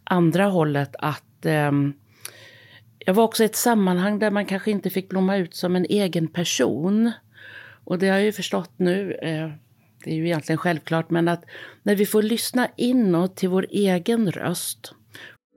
andra 0.04 0.44
hållet 0.44 0.96
att 0.98 1.46
eh, 1.46 1.72
jag 2.98 3.14
var 3.14 3.24
också 3.24 3.42
i 3.42 3.46
ett 3.46 3.56
sammanhang 3.56 4.18
där 4.18 4.30
man 4.30 4.46
kanske 4.46 4.70
inte 4.70 4.90
fick 4.90 5.08
blomma 5.08 5.36
ut 5.36 5.54
som 5.54 5.76
en 5.76 5.86
egen 5.88 6.28
person. 6.28 7.12
Och 7.84 7.98
det 7.98 8.08
har 8.08 8.16
jag 8.16 8.24
ju 8.24 8.32
förstått 8.32 8.72
nu, 8.76 9.12
eh, 9.12 9.50
det 10.04 10.10
är 10.10 10.14
ju 10.14 10.26
egentligen 10.26 10.58
självklart, 10.58 11.10
men 11.10 11.28
att 11.28 11.44
när 11.82 11.94
vi 11.94 12.06
får 12.06 12.22
lyssna 12.22 12.68
inåt 12.76 13.36
till 13.36 13.48
vår 13.48 13.66
egen 13.70 14.32
röst 14.32 14.94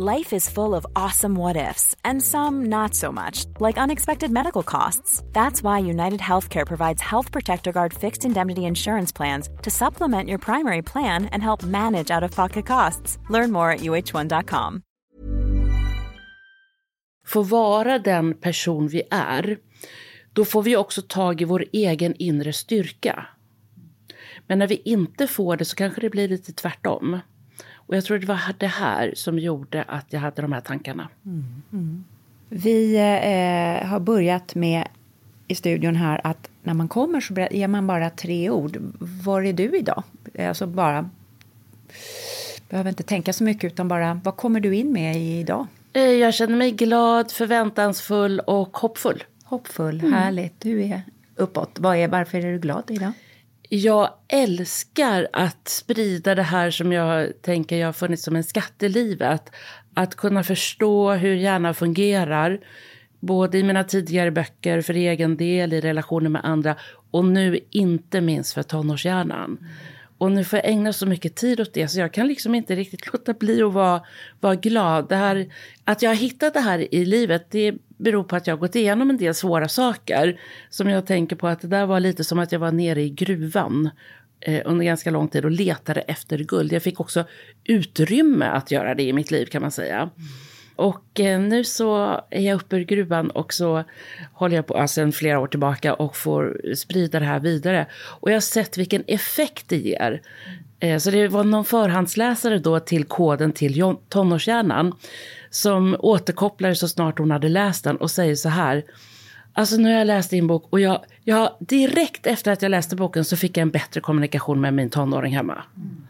Life 0.00 0.36
is 0.36 0.48
full 0.48 0.76
of 0.76 0.86
awesome 0.94 1.34
what 1.34 1.70
ifs, 1.70 1.96
and 2.04 2.22
some 2.22 2.68
not 2.68 2.94
so 2.94 3.12
much, 3.12 3.46
like 3.58 3.80
unexpected 3.82 4.30
medical 4.30 4.62
costs. 4.62 5.24
That's 5.32 5.60
why 5.60 5.90
United 5.90 6.20
Healthcare 6.20 6.66
provides 6.66 7.02
Health 7.02 7.32
Protector 7.32 7.72
Guard 7.72 7.94
fixed 7.94 8.24
indemnity 8.24 8.60
insurance 8.60 9.16
plans 9.16 9.48
to 9.62 9.70
supplement 9.70 10.28
your 10.28 10.38
primary 10.38 10.82
plan 10.82 11.24
and 11.32 11.42
help 11.42 11.62
manage 11.62 12.12
out 12.16 12.22
of 12.22 12.30
pocket 12.30 12.66
costs. 12.66 13.18
Learn 13.30 13.50
more 13.50 13.72
at 13.72 13.80
uh1.com. 13.80 14.82
Få 17.26 17.42
vara 17.42 17.98
den 17.98 18.34
person 18.34 18.88
vi 18.88 19.02
är, 19.10 19.58
då 20.32 20.44
får 20.44 20.62
vi 20.62 20.76
också 20.76 21.02
tag 21.02 21.40
i 21.40 21.44
vår 21.44 21.64
egen 21.72 22.14
inre 22.14 22.52
styrka. 22.52 23.26
Men 24.46 24.58
när 24.58 24.66
vi 24.66 24.82
inte 24.84 25.26
får 25.26 25.56
det 25.56 25.64
så 25.64 25.76
kanske 25.76 26.00
det 26.00 26.10
blir 26.10 26.28
lite 26.28 26.52
tvärtom. 26.52 27.20
Och 27.88 27.96
jag 27.96 28.04
tror 28.04 28.18
det 28.18 28.26
var 28.26 28.40
det 28.58 28.66
här 28.66 29.12
som 29.16 29.38
gjorde 29.38 29.82
att 29.82 30.06
jag 30.08 30.20
hade 30.20 30.42
de 30.42 30.52
här 30.52 30.60
tankarna. 30.60 31.08
Mm, 31.26 31.44
mm. 31.72 32.04
Vi 32.48 32.96
eh, 32.96 33.88
har 33.88 34.00
börjat 34.00 34.54
med 34.54 34.88
i 35.46 35.54
studion 35.54 35.96
här 35.96 36.20
att 36.24 36.50
när 36.62 36.74
man 36.74 36.88
kommer 36.88 37.20
så 37.20 37.34
ger 37.50 37.68
man 37.68 37.86
bara 37.86 38.10
tre 38.10 38.50
ord. 38.50 38.76
Var 39.24 39.42
är 39.42 39.52
du 39.52 39.78
idag? 39.78 40.02
Alltså 40.38 40.66
bara... 40.66 41.10
Behöver 42.68 42.90
inte 42.90 43.02
tänka 43.02 43.32
så 43.32 43.44
mycket 43.44 43.72
utan 43.72 43.88
bara, 43.88 44.20
vad 44.24 44.36
kommer 44.36 44.60
du 44.60 44.74
in 44.74 44.92
med 44.92 45.16
idag? 45.16 45.66
Eh, 45.92 46.02
jag 46.02 46.34
känner 46.34 46.56
mig 46.56 46.70
glad, 46.70 47.32
förväntansfull 47.32 48.40
och 48.40 48.76
hoppfull. 48.76 49.24
Hoppfull, 49.44 50.00
mm. 50.00 50.12
härligt. 50.12 50.60
Du 50.60 50.82
är 50.82 51.02
uppåt. 51.36 51.70
Vad 51.78 51.96
är, 51.96 52.08
varför 52.08 52.38
är 52.38 52.52
du 52.52 52.58
glad 52.58 52.90
idag? 52.90 53.12
Jag 53.68 54.10
älskar 54.28 55.28
att 55.32 55.68
sprida 55.68 56.34
det 56.34 56.42
här 56.42 56.70
som 56.70 56.92
jag 56.92 57.42
tänker 57.42 57.76
jag 57.76 57.88
har 57.88 57.92
funnits 57.92 58.22
som 58.22 58.36
en 58.36 58.44
skatt 58.44 58.82
i 58.82 58.88
livet. 58.88 59.50
Att 59.94 60.14
kunna 60.14 60.42
förstå 60.42 61.12
hur 61.12 61.34
hjärnan 61.34 61.74
fungerar. 61.74 62.60
Både 63.20 63.58
i 63.58 63.62
mina 63.62 63.84
tidigare 63.84 64.30
böcker 64.30 64.80
för 64.80 64.94
egen 64.94 65.36
del, 65.36 65.72
i 65.72 65.80
relationer 65.80 66.30
med 66.30 66.44
andra 66.44 66.76
och 67.10 67.24
nu 67.24 67.60
inte 67.70 68.20
minst 68.20 68.52
för 68.52 68.62
tonårshjärnan. 68.62 69.58
Och 70.18 70.32
nu 70.32 70.44
får 70.44 70.56
jag 70.56 70.68
ägna 70.68 70.92
så 70.92 71.06
mycket 71.06 71.36
tid 71.36 71.60
åt 71.60 71.74
det 71.74 71.88
så 71.88 72.00
jag 72.00 72.12
kan 72.12 72.26
liksom 72.26 72.54
inte 72.54 72.74
riktigt 72.74 73.12
låta 73.12 73.32
bli 73.34 73.62
att 73.62 73.72
vara, 73.72 74.02
vara 74.40 74.54
glad. 74.54 75.08
Det 75.08 75.16
här, 75.16 75.52
att 75.84 76.02
jag 76.02 76.10
har 76.10 76.16
hittat 76.16 76.54
det 76.54 76.60
här 76.60 76.94
i 76.94 77.04
livet 77.04 77.50
det 77.50 77.74
beror 77.98 78.24
på 78.24 78.36
att 78.36 78.46
jag 78.46 78.54
har 78.54 78.60
gått 78.60 78.76
igenom 78.76 79.10
en 79.10 79.16
del 79.16 79.34
svåra 79.34 79.68
saker. 79.68 80.40
Som 80.70 80.88
jag 80.88 81.06
tänker 81.06 81.36
på 81.36 81.48
att 81.48 81.60
det 81.60 81.68
där 81.68 81.86
var 81.86 82.00
lite 82.00 82.24
som 82.24 82.38
att 82.38 82.52
jag 82.52 82.58
var 82.58 82.72
nere 82.72 83.02
i 83.02 83.10
gruvan 83.10 83.90
eh, 84.40 84.62
under 84.64 84.84
ganska 84.84 85.10
lång 85.10 85.28
tid 85.28 85.44
och 85.44 85.50
letade 85.50 86.00
efter 86.00 86.38
guld. 86.38 86.72
Jag 86.72 86.82
fick 86.82 87.00
också 87.00 87.24
utrymme 87.64 88.46
att 88.46 88.70
göra 88.70 88.94
det 88.94 89.02
i 89.02 89.12
mitt 89.12 89.30
liv 89.30 89.46
kan 89.46 89.62
man 89.62 89.70
säga. 89.70 90.10
Och 90.76 91.20
eh, 91.20 91.40
nu 91.40 91.64
så 91.64 92.20
är 92.30 92.42
jag 92.42 92.56
uppe 92.56 92.76
ur 92.76 92.84
gruvan 92.84 93.30
och 93.30 93.52
så 93.52 93.84
håller 94.32 94.56
jag 94.56 94.66
på 94.66 94.74
alltså, 94.74 94.94
sedan 94.94 95.12
flera 95.12 95.40
år 95.40 95.46
tillbaka 95.46 95.94
och 95.94 96.16
får 96.16 96.74
sprida 96.74 97.20
det 97.20 97.26
här 97.26 97.40
vidare. 97.40 97.86
Och 97.92 98.30
jag 98.30 98.36
har 98.36 98.40
sett 98.40 98.78
vilken 98.78 99.04
effekt 99.06 99.68
det 99.68 99.76
ger. 99.76 100.22
Eh, 100.80 100.98
så 100.98 101.10
det 101.10 101.28
var 101.28 101.44
någon 101.44 101.64
förhandsläsare 101.64 102.58
då 102.58 102.80
till 102.80 103.04
koden 103.04 103.52
till 103.52 103.96
tonårshjärnan 104.08 104.94
som 105.50 105.96
återkopplade 105.98 106.74
så 106.74 106.88
snart 106.88 107.18
hon 107.18 107.30
hade 107.30 107.48
läst 107.48 107.84
den 107.84 107.96
och 107.96 108.10
säger 108.10 108.34
så 108.34 108.48
här. 108.48 108.84
Alltså 109.52 109.76
nu 109.76 109.88
har 109.88 109.98
jag 109.98 110.06
läst 110.06 110.30
din 110.30 110.46
bok 110.46 110.66
och 110.70 110.80
jag, 110.80 111.04
jag, 111.24 111.56
direkt 111.60 112.26
efter 112.26 112.52
att 112.52 112.62
jag 112.62 112.70
läste 112.70 112.96
boken 112.96 113.24
så 113.24 113.36
fick 113.36 113.56
jag 113.56 113.62
en 113.62 113.70
bättre 113.70 114.00
kommunikation 114.00 114.60
med 114.60 114.74
min 114.74 114.90
tonåring 114.90 115.36
hemma. 115.36 115.62
Mm. 115.76 116.06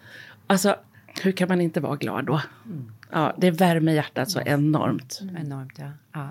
Alltså, 0.46 0.76
hur 1.22 1.32
kan 1.32 1.48
man 1.48 1.60
inte 1.60 1.80
vara 1.80 1.96
glad 1.96 2.24
då? 2.24 2.40
Mm. 2.66 2.92
Ja, 3.12 3.34
det 3.36 3.50
värmer 3.50 3.92
hjärtat 3.92 4.30
så 4.30 4.40
enormt. 4.40 5.18
Mm. 5.22 5.36
Enormt, 5.36 5.72
ja. 5.78 5.90
ja. 6.12 6.28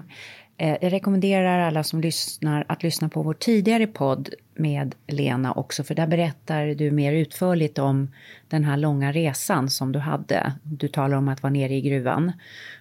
Eh, 0.60 0.78
jag 0.82 0.94
rekommenderar 0.94 1.60
alla 1.60 1.84
som 1.84 2.02
lyssnar 2.02 2.66
att 2.68 2.84
lyssna 2.84 3.10
på 3.10 3.22
vår 3.22 3.34
tidigare 3.34 3.88
podd 3.88 4.30
med 4.56 4.96
Lena 5.08 5.52
också, 5.52 5.84
för 5.84 5.96
där 5.96 6.08
berättar 6.08 6.68
du 6.68 6.92
mer 6.92 7.14
utförligt 7.14 7.80
om 7.80 8.08
den 8.48 8.64
här 8.64 8.78
långa 8.78 9.12
resan 9.12 9.70
som 9.70 9.92
du 9.92 10.00
hade. 10.00 10.54
Du 10.64 10.88
talar 10.88 11.18
om 11.18 11.28
att 11.28 11.44
vara 11.44 11.54
nere 11.54 11.74
i 11.74 11.82
gruvan 11.82 12.32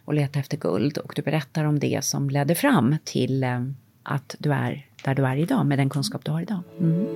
och 0.04 0.14
leta 0.14 0.38
efter 0.38 0.56
guld 0.56 0.98
och 0.98 1.12
du 1.16 1.22
berättar 1.22 1.64
om 1.64 1.78
det 1.78 2.04
som 2.04 2.30
ledde 2.30 2.54
fram 2.54 2.96
till 3.04 3.44
eh, 3.44 3.64
att 4.02 4.34
du 4.38 4.52
är 4.52 4.86
där 5.04 5.14
du 5.14 5.26
är 5.26 5.36
idag 5.36 5.66
med 5.66 5.78
den 5.78 5.90
kunskap 5.90 6.24
du 6.24 6.30
har 6.30 6.40
idag. 6.40 6.62
Mm. 6.80 7.06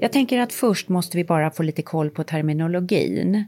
Jag 0.00 0.12
tänker 0.12 0.40
att 0.40 0.52
först 0.52 0.88
måste 0.88 1.16
vi 1.16 1.24
bara 1.24 1.50
få 1.50 1.62
lite 1.62 1.82
koll 1.82 2.10
på 2.10 2.24
terminologin. 2.24 3.44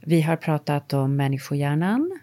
Vi 0.00 0.20
har 0.20 0.36
pratat 0.36 0.92
om 0.92 1.16
människohjärnan, 1.16 2.18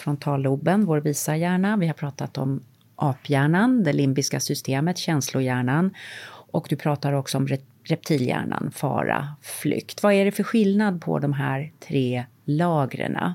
frontalloben, 0.00 0.84
vår 0.84 1.00
visa 1.00 1.36
hjärna. 1.36 1.76
Vi 1.76 1.86
har 1.86 1.94
pratat 1.94 2.38
om 2.38 2.60
aphjärnan, 2.96 3.84
det 3.84 3.92
limbiska 3.92 4.40
systemet, 4.40 4.98
känslohjärnan. 4.98 5.94
Och 6.26 6.66
du 6.70 6.76
pratar 6.76 7.12
också 7.12 7.38
om 7.38 7.48
reptilhjärnan, 7.84 8.70
fara, 8.74 9.28
flykt. 9.42 10.02
Vad 10.02 10.12
är 10.12 10.24
det 10.24 10.32
för 10.32 10.42
skillnad 10.42 11.02
på 11.02 11.18
de 11.18 11.32
här 11.32 11.72
tre 11.88 12.24
lagren? 12.44 13.32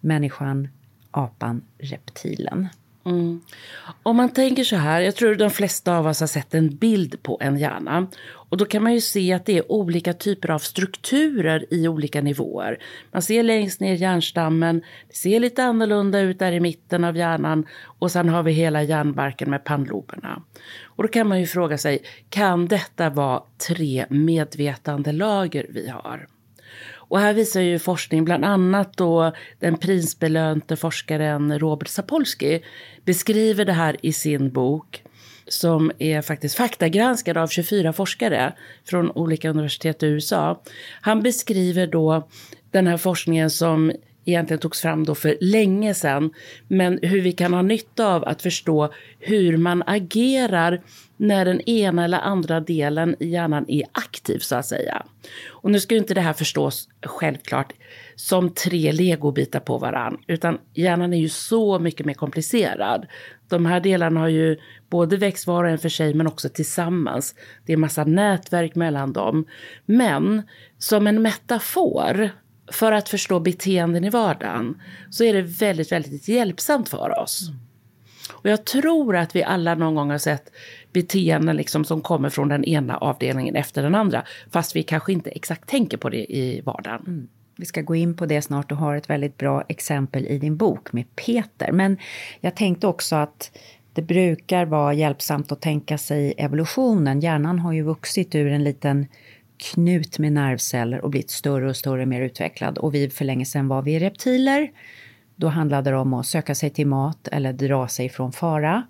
Människan, 0.00 0.68
apan, 1.10 1.62
reptilen. 1.78 2.68
Mm. 3.04 3.40
Om 4.02 4.16
man 4.16 4.32
tänker 4.32 4.64
så 4.64 4.76
här, 4.76 5.00
jag 5.00 5.16
tror 5.16 5.34
de 5.34 5.50
flesta 5.50 5.96
av 5.96 6.06
oss 6.06 6.20
har 6.20 6.26
sett 6.26 6.54
en 6.54 6.76
bild 6.76 7.22
på 7.22 7.38
en 7.40 7.58
hjärna. 7.58 8.06
Och 8.26 8.56
då 8.56 8.64
kan 8.64 8.82
man 8.82 8.94
ju 8.94 9.00
se 9.00 9.32
att 9.32 9.46
det 9.46 9.58
är 9.58 9.72
olika 9.72 10.12
typer 10.12 10.50
av 10.50 10.58
strukturer 10.58 11.66
i 11.70 11.88
olika 11.88 12.20
nivåer. 12.20 12.78
Man 13.12 13.22
ser 13.22 13.42
längst 13.42 13.80
ner 13.80 13.94
hjärnstammen, 13.94 14.82
det 15.08 15.16
ser 15.16 15.40
lite 15.40 15.64
annorlunda 15.64 16.20
ut 16.20 16.38
där 16.38 16.52
i 16.52 16.60
mitten 16.60 17.04
av 17.04 17.16
hjärnan 17.16 17.66
och 17.98 18.10
sen 18.10 18.28
har 18.28 18.42
vi 18.42 18.52
hela 18.52 18.82
hjärnbarken 18.82 19.50
med 19.50 19.64
pannloberna. 19.64 20.42
Och 20.84 21.02
då 21.02 21.08
kan 21.08 21.28
man 21.28 21.40
ju 21.40 21.46
fråga 21.46 21.78
sig, 21.78 22.02
kan 22.28 22.66
detta 22.66 23.10
vara 23.10 23.42
tre 23.68 24.06
medvetandelager 24.08 25.66
vi 25.68 25.88
har? 25.88 26.26
Och 27.14 27.20
här 27.20 27.34
visar 27.34 27.60
ju 27.60 27.78
forskning, 27.78 28.24
bland 28.24 28.44
annat 28.44 28.96
då 28.96 29.32
den 29.60 29.76
prisbelönte 29.76 30.76
forskaren 30.76 31.58
Robert 31.58 31.88
Sapolsky 31.88 32.60
beskriver 33.04 33.64
det 33.64 33.72
här 33.72 33.96
i 34.02 34.12
sin 34.12 34.52
bok 34.52 35.02
som 35.48 35.92
är 35.98 36.22
faktiskt 36.22 36.54
faktagranskad 36.54 37.36
av 37.36 37.48
24 37.48 37.92
forskare 37.92 38.52
från 38.84 39.10
olika 39.10 39.50
universitet 39.50 40.02
i 40.02 40.06
USA. 40.06 40.62
Han 41.00 41.22
beskriver 41.22 41.86
då 41.86 42.28
den 42.70 42.86
här 42.86 42.96
forskningen 42.96 43.50
som 43.50 43.92
egentligen 44.24 44.60
togs 44.60 44.80
fram 44.80 45.04
då 45.04 45.14
för 45.14 45.36
länge 45.40 45.94
sedan, 45.94 46.30
men 46.68 46.98
hur 47.02 47.20
vi 47.20 47.32
kan 47.32 47.54
ha 47.54 47.62
nytta 47.62 48.14
av 48.14 48.24
att 48.24 48.42
förstå 48.42 48.92
hur 49.18 49.56
man 49.56 49.82
agerar 49.86 50.82
när 51.16 51.44
den 51.44 51.60
ena 51.60 52.04
eller 52.04 52.18
andra 52.18 52.60
delen 52.60 53.16
i 53.20 53.28
hjärnan 53.28 53.64
är 53.68 53.84
aktiv 53.92 54.38
så 54.38 54.56
att 54.56 54.66
säga. 54.66 55.06
Och 55.48 55.70
nu 55.70 55.80
ska 55.80 55.94
ju 55.94 56.00
inte 56.00 56.14
det 56.14 56.20
här 56.20 56.32
förstås 56.32 56.88
självklart 57.02 57.72
som 58.14 58.50
tre 58.50 58.92
legobitar 58.92 59.60
på 59.60 59.78
varann, 59.78 60.18
utan 60.26 60.58
hjärnan 60.74 61.12
är 61.12 61.18
ju 61.18 61.28
så 61.28 61.78
mycket 61.78 62.06
mer 62.06 62.14
komplicerad. 62.14 63.06
De 63.48 63.66
här 63.66 63.80
delarna 63.80 64.20
har 64.20 64.28
ju 64.28 64.58
både 64.90 65.16
växt 65.16 65.46
var 65.46 65.64
och 65.64 65.70
en 65.70 65.78
för 65.78 65.88
sig 65.88 66.14
men 66.14 66.26
också 66.26 66.48
tillsammans. 66.48 67.34
Det 67.66 67.72
är 67.72 67.76
massa 67.76 68.04
nätverk 68.04 68.74
mellan 68.74 69.12
dem. 69.12 69.46
Men 69.86 70.42
som 70.78 71.06
en 71.06 71.22
metafor 71.22 72.30
för 72.72 72.92
att 72.92 73.08
förstå 73.08 73.40
beteenden 73.40 74.04
i 74.04 74.10
vardagen 74.10 74.82
så 75.10 75.24
är 75.24 75.34
det 75.34 75.42
väldigt, 75.42 75.92
väldigt 75.92 76.28
hjälpsamt 76.28 76.88
för 76.88 77.18
oss. 77.18 77.50
Och 78.32 78.50
jag 78.50 78.64
tror 78.64 79.16
att 79.16 79.36
vi 79.36 79.42
alla 79.42 79.74
någon 79.74 79.94
gång 79.94 80.10
har 80.10 80.18
sett 80.18 80.52
beteenden 80.94 81.56
liksom 81.56 81.84
som 81.84 82.00
kommer 82.00 82.30
från 82.30 82.48
den 82.48 82.64
ena 82.64 82.96
avdelningen 82.96 83.56
efter 83.56 83.82
den 83.82 83.94
andra. 83.94 84.24
Fast 84.50 84.76
vi 84.76 84.82
kanske 84.82 85.12
inte 85.12 85.30
exakt 85.30 85.68
tänker 85.68 85.96
på 85.96 86.10
det 86.10 86.32
i 86.36 86.60
vardagen. 86.60 87.04
Mm. 87.06 87.28
Vi 87.56 87.66
ska 87.66 87.80
gå 87.80 87.94
in 87.94 88.16
på 88.16 88.26
det 88.26 88.42
snart 88.42 88.72
och 88.72 88.78
har 88.78 88.96
ett 88.96 89.10
väldigt 89.10 89.38
bra 89.38 89.64
exempel 89.68 90.26
i 90.26 90.38
din 90.38 90.56
bok 90.56 90.92
med 90.92 91.16
Peter. 91.16 91.72
Men 91.72 91.98
jag 92.40 92.56
tänkte 92.56 92.86
också 92.86 93.16
att 93.16 93.58
det 93.92 94.02
brukar 94.02 94.64
vara 94.64 94.94
hjälpsamt 94.94 95.52
att 95.52 95.60
tänka 95.60 95.98
sig 95.98 96.34
evolutionen. 96.36 97.20
Hjärnan 97.20 97.58
har 97.58 97.72
ju 97.72 97.82
vuxit 97.82 98.34
ur 98.34 98.52
en 98.52 98.64
liten 98.64 99.06
knut 99.56 100.18
med 100.18 100.32
nervceller 100.32 101.00
och 101.00 101.10
blivit 101.10 101.30
större 101.30 101.68
och 101.68 101.76
större, 101.76 102.06
mer 102.06 102.20
utvecklad. 102.20 102.78
Och 102.78 102.94
vi 102.94 103.10
för 103.10 103.24
länge 103.24 103.44
sedan 103.44 103.68
var 103.68 103.82
vi 103.82 103.98
reptiler. 103.98 104.70
Då 105.36 105.48
handlade 105.48 105.90
det 105.90 105.96
om 105.96 106.14
att 106.14 106.26
söka 106.26 106.54
sig 106.54 106.70
till 106.70 106.86
mat 106.86 107.28
eller 107.28 107.52
dra 107.52 107.88
sig 107.88 108.08
från 108.08 108.32
fara. 108.32 108.82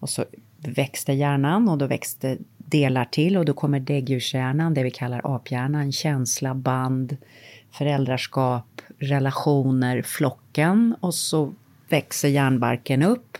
Och 0.00 0.10
så 0.10 0.24
växte 0.58 1.12
hjärnan 1.12 1.68
och 1.68 1.78
då 1.78 1.86
växte 1.86 2.38
delar 2.56 3.04
till 3.04 3.36
och 3.36 3.44
då 3.44 3.52
kommer 3.52 3.80
däggdjurshjärnan, 3.80 4.74
det 4.74 4.82
vi 4.82 4.90
kallar 4.90 5.36
aphjärnan, 5.36 5.92
känsla, 5.92 6.54
band, 6.54 7.16
föräldraskap, 7.72 8.82
relationer, 8.98 10.02
flocken 10.02 10.96
och 11.00 11.14
så 11.14 11.54
växer 11.88 12.28
hjärnbarken 12.28 13.02
upp 13.02 13.38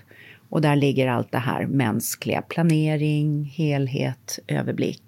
och 0.49 0.61
där 0.61 0.77
ligger 0.77 1.09
allt 1.09 1.33
det 1.33 1.39
här 1.39 1.67
mänskliga, 1.67 2.43
planering, 2.43 3.45
helhet, 3.45 4.39
överblick. 4.47 5.03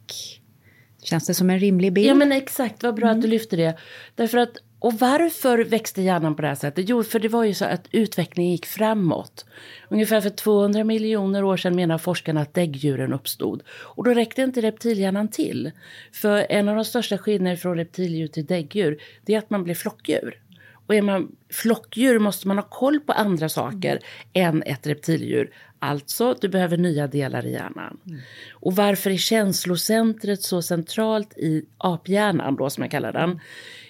Känns 1.02 1.26
det 1.26 1.34
som 1.34 1.50
en 1.50 1.58
rimlig 1.58 1.92
bild? 1.92 2.08
Ja 2.08 2.14
men 2.14 2.32
exakt, 2.32 2.82
vad 2.82 2.94
bra 2.94 3.06
mm. 3.06 3.18
att 3.18 3.22
du 3.22 3.28
lyfter 3.28 3.56
det. 3.56 3.78
Därför 4.14 4.38
att 4.38 4.56
och 4.80 4.94
varför 4.94 5.58
växte 5.58 6.02
hjärnan 6.02 6.36
på 6.36 6.42
det 6.42 6.48
här 6.48 6.54
sättet? 6.54 6.88
Jo, 6.88 7.04
för 7.04 7.18
det 7.18 7.28
var 7.28 7.44
ju 7.44 7.54
så 7.54 7.64
att 7.64 7.88
utvecklingen 7.90 8.52
gick 8.52 8.66
framåt. 8.66 9.44
Ungefär 9.88 10.20
för 10.20 10.30
200 10.30 10.84
miljoner 10.84 11.44
år 11.44 11.56
sedan 11.56 11.76
menar 11.76 11.98
forskarna 11.98 12.40
att 12.40 12.54
däggdjuren 12.54 13.12
uppstod. 13.12 13.62
Och 13.68 14.04
då 14.04 14.14
räckte 14.14 14.42
inte 14.42 14.60
reptilhjärnan 14.60 15.28
till. 15.28 15.70
För 16.12 16.46
en 16.50 16.68
av 16.68 16.76
de 16.76 16.84
största 16.84 17.18
skillnaderna 17.18 17.56
från 17.56 17.76
reptildjur 17.76 18.26
till 18.26 18.46
däggdjur, 18.46 18.98
det 19.24 19.34
är 19.34 19.38
att 19.38 19.50
man 19.50 19.64
blir 19.64 19.74
flockdjur. 19.74 20.42
Och 20.86 20.94
är 20.94 21.02
man 21.02 21.36
flockdjur 21.50 22.18
måste 22.18 22.48
man 22.48 22.58
ha 22.58 22.64
koll 22.64 23.00
på 23.00 23.12
andra 23.12 23.48
saker 23.48 23.98
än 24.32 24.62
ett 24.62 24.86
reptildjur. 24.86 25.50
Alltså, 25.78 26.34
du 26.40 26.48
behöver 26.48 26.76
nya 26.76 27.06
delar 27.06 27.46
i 27.46 27.52
hjärnan. 27.52 27.98
Mm. 28.06 28.20
Och 28.52 28.76
varför 28.76 29.10
är 29.10 29.16
känslocentret 29.16 30.42
så 30.42 30.62
centralt 30.62 31.38
i 31.38 31.64
aphjärnan, 31.78 32.56
då 32.56 32.70
som 32.70 32.82
jag 32.82 32.90
kallar 32.90 33.12
den? 33.12 33.40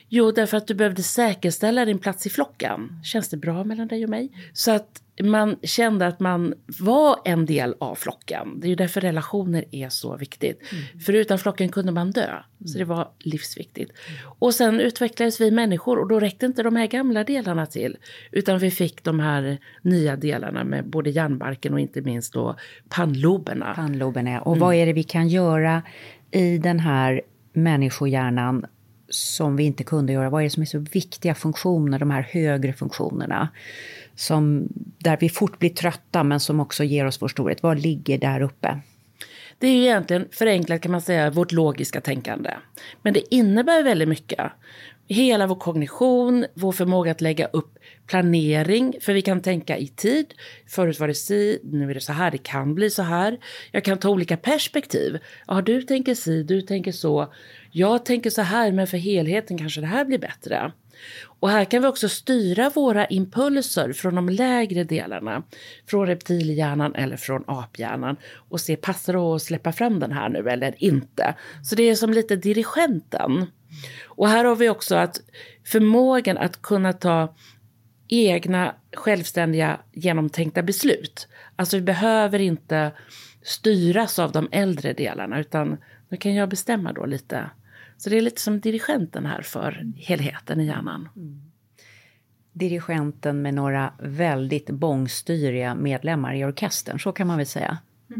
Jo, 0.08 0.30
därför 0.30 0.56
att 0.56 0.66
du 0.66 0.74
behövde 0.74 1.02
säkerställa 1.02 1.84
din 1.84 1.98
plats 1.98 2.26
i 2.26 2.30
flocken. 2.30 3.00
Känns 3.04 3.28
det 3.28 3.36
bra 3.36 3.64
mellan 3.64 3.88
dig 3.88 4.04
och 4.04 4.10
mig? 4.10 4.30
Så 4.52 4.70
att 4.70 5.02
man 5.22 5.56
kände 5.62 6.06
att 6.06 6.20
man 6.20 6.54
var 6.80 7.16
en 7.24 7.46
del 7.46 7.74
av 7.78 7.94
flocken. 7.94 8.60
Det 8.60 8.66
är 8.66 8.68
ju 8.68 8.74
därför 8.74 9.00
relationer 9.00 9.64
är 9.70 9.88
så 9.88 10.16
viktigt. 10.16 10.72
Mm. 10.72 11.00
För 11.00 11.12
utan 11.12 11.38
flocken 11.38 11.68
kunde 11.68 11.92
man 11.92 12.10
dö. 12.10 12.30
Så 12.64 12.78
det 12.78 12.84
var 12.84 13.08
livsviktigt. 13.18 13.92
Och 14.38 14.54
sen 14.54 14.80
utvecklades 14.80 15.40
vi 15.40 15.50
människor 15.50 15.98
och 15.98 16.08
då 16.08 16.20
räckte 16.20 16.46
inte 16.46 16.62
de 16.62 16.76
här 16.76 16.86
gamla 16.86 17.24
delarna 17.24 17.66
till. 17.66 17.96
Utan 18.32 18.58
vi 18.58 18.70
fick 18.70 19.04
de 19.04 19.20
här 19.20 19.58
nya 19.82 20.16
delarna 20.16 20.64
med 20.64 20.86
både 20.86 21.10
hjärnbarken 21.10 21.72
och 21.72 21.80
inte 21.80 22.00
minst 22.00 22.32
då 22.32 22.56
pannloberna. 22.88 23.74
Pannloberna, 23.74 24.40
och 24.40 24.52
mm. 24.52 24.60
vad 24.60 24.74
är 24.74 24.86
det 24.86 24.92
vi 24.92 25.02
kan 25.02 25.28
göra 25.28 25.82
i 26.30 26.58
den 26.58 26.80
här 26.80 27.22
människohjärnan 27.52 28.66
som 29.10 29.56
vi 29.56 29.64
inte 29.64 29.84
kunde 29.84 30.12
göra? 30.12 30.30
Vad 30.30 30.40
är 30.40 30.44
det 30.44 30.50
som 30.50 30.62
är 30.62 30.66
så 30.66 30.78
viktiga 30.78 31.34
funktioner, 31.34 31.98
de 31.98 32.10
här 32.10 32.22
högre 32.22 32.72
funktionerna? 32.72 33.48
Som, 34.14 34.68
där 34.98 35.16
vi 35.20 35.28
fort 35.28 35.58
blir 35.58 35.70
trötta 35.70 36.24
men 36.24 36.40
som 36.40 36.60
också 36.60 36.84
ger 36.84 37.06
oss 37.06 37.22
vår 37.22 37.28
storhet. 37.28 37.62
Vad 37.62 37.78
ligger 37.78 38.18
där 38.18 38.40
uppe? 38.40 38.80
Det 39.58 39.66
är 39.66 39.72
ju 39.72 39.82
egentligen 39.82 40.28
förenklat 40.30 40.80
kan 40.80 40.92
man 40.92 41.00
säga 41.00 41.30
vårt 41.30 41.52
logiska 41.52 42.00
tänkande. 42.00 42.50
Men 43.02 43.14
det 43.14 43.34
innebär 43.34 43.82
väldigt 43.82 44.08
mycket. 44.08 44.52
Hela 45.08 45.46
vår 45.46 45.56
kognition, 45.56 46.46
vår 46.54 46.72
förmåga 46.72 47.10
att 47.10 47.20
lägga 47.20 47.46
upp 47.46 47.78
planering, 48.06 48.94
för 49.00 49.12
vi 49.12 49.22
kan 49.22 49.42
tänka 49.42 49.76
i 49.76 49.88
tid. 49.88 50.34
Förut 50.66 51.00
var 51.00 51.08
det 51.08 51.14
si, 51.14 51.60
nu 51.64 51.90
är 51.90 51.94
det 51.94 52.00
så 52.00 52.12
här, 52.12 52.30
det 52.30 52.38
kan 52.38 52.74
bli 52.74 52.90
så 52.90 53.02
här. 53.02 53.38
Jag 53.72 53.84
kan 53.84 53.98
ta 53.98 54.08
olika 54.08 54.36
perspektiv. 54.36 55.18
Ja, 55.46 55.60
du 55.60 55.82
tänker 55.82 56.14
si, 56.14 56.42
du 56.42 56.62
tänker 56.62 56.92
så. 56.92 57.32
Jag 57.70 58.04
tänker 58.04 58.30
så 58.30 58.42
här, 58.42 58.72
men 58.72 58.86
för 58.86 58.96
helheten 58.96 59.58
kanske 59.58 59.80
det 59.80 59.86
här 59.86 60.04
blir 60.04 60.18
bättre. 60.18 60.72
Och 61.24 61.50
här 61.50 61.64
kan 61.64 61.82
vi 61.82 61.88
också 61.88 62.08
styra 62.08 62.70
våra 62.70 63.06
impulser 63.06 63.92
från 63.92 64.14
de 64.14 64.28
lägre 64.28 64.84
delarna, 64.84 65.42
från 65.86 66.06
reptilhjärnan 66.06 66.94
eller 66.94 67.16
från 67.16 67.44
aphjärnan 67.46 68.16
och 68.48 68.60
se 68.60 68.76
passar 68.76 69.12
det 69.12 69.18
att 69.18 69.42
släppa 69.42 69.72
fram 69.72 70.00
den 70.00 70.12
här 70.12 70.28
nu 70.28 70.50
eller 70.50 70.74
inte. 70.78 71.34
Så 71.62 71.74
det 71.74 71.82
är 71.82 71.94
som 71.94 72.12
lite 72.12 72.36
dirigenten. 72.36 73.46
Och 74.06 74.28
här 74.28 74.44
har 74.44 74.56
vi 74.56 74.68
också 74.68 74.94
att 74.94 75.20
förmågan 75.64 76.38
att 76.38 76.62
kunna 76.62 76.92
ta 76.92 77.34
egna 78.08 78.74
självständiga 78.92 79.80
genomtänkta 79.92 80.62
beslut. 80.62 81.28
Alltså 81.56 81.76
vi 81.76 81.82
behöver 81.82 82.38
inte 82.38 82.92
styras 83.42 84.18
av 84.18 84.32
de 84.32 84.48
äldre 84.52 84.92
delarna 84.92 85.40
utan 85.40 85.76
nu 86.08 86.16
kan 86.16 86.34
jag 86.34 86.48
bestämma 86.48 86.92
då 86.92 87.06
lite 87.06 87.50
så 87.98 88.10
det 88.10 88.16
är 88.16 88.22
lite 88.22 88.40
som 88.40 88.60
dirigenten 88.60 89.26
här 89.26 89.42
för 89.42 89.86
helheten 89.96 90.60
i 90.60 90.66
hjärnan. 90.66 91.08
Mm. 91.16 91.40
Dirigenten 92.52 93.42
med 93.42 93.54
några 93.54 93.92
väldigt 93.98 94.70
bångstyriga 94.70 95.74
medlemmar 95.74 96.34
i 96.34 96.44
orkestern, 96.44 97.00
så 97.00 97.12
kan 97.12 97.26
man 97.26 97.36
väl 97.36 97.46
säga. 97.46 97.78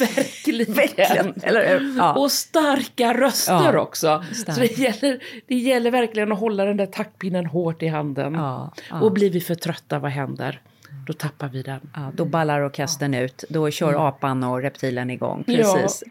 Verkligen. 0.00 0.74
verkligen. 0.74 1.34
Eller, 1.42 1.94
ja. 1.98 2.14
Och 2.14 2.32
starka 2.32 3.14
röster 3.14 3.72
ja, 3.74 3.80
också. 3.80 4.24
Stark. 4.32 4.54
Så 4.54 4.60
det 4.60 4.78
gäller, 4.78 5.22
det 5.46 5.54
gäller 5.54 5.90
verkligen 5.90 6.32
att 6.32 6.38
hålla 6.38 6.64
den 6.64 6.76
där 6.76 6.86
taktpinnen 6.86 7.46
hårt 7.46 7.82
i 7.82 7.88
handen. 7.88 8.34
Ja, 8.34 8.72
och 8.90 9.12
blir 9.12 9.30
vi 9.30 9.40
för 9.40 9.54
trötta, 9.54 9.98
vad 9.98 10.10
händer? 10.10 10.60
Då 11.06 11.12
tappar 11.12 11.48
vi 11.48 11.62
den. 11.62 11.90
då 12.14 12.24
ballar 12.24 12.60
orkestern 12.60 13.14
ut. 13.14 13.44
Då 13.48 13.70
kör 13.70 13.88
mm. 13.88 14.00
apan 14.00 14.44
och 14.44 14.62
reptilen 14.62 15.10
igång. 15.10 15.44
Precis. 15.44 16.02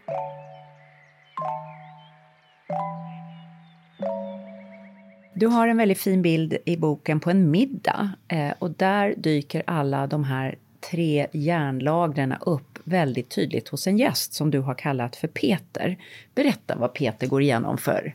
Du 5.34 5.46
har 5.46 5.68
en 5.68 5.76
väldigt 5.76 6.00
fin 6.00 6.22
bild 6.22 6.56
i 6.64 6.76
boken 6.76 7.20
på 7.20 7.30
en 7.30 7.50
middag 7.50 8.12
eh, 8.28 8.52
och 8.58 8.70
där 8.70 9.14
dyker 9.16 9.62
alla 9.66 10.06
de 10.06 10.24
här 10.24 10.58
tre 10.90 11.26
järnlagren 11.32 12.34
upp 12.40 12.78
väldigt 12.84 13.30
tydligt 13.30 13.68
hos 13.68 13.86
en 13.86 13.98
gäst 13.98 14.32
som 14.32 14.50
du 14.50 14.58
har 14.58 14.74
kallat 14.74 15.16
för 15.16 15.28
Peter. 15.28 15.98
Berätta 16.34 16.76
vad 16.76 16.94
Peter 16.94 17.26
går 17.26 17.42
igenom 17.42 17.78
för 17.78 18.14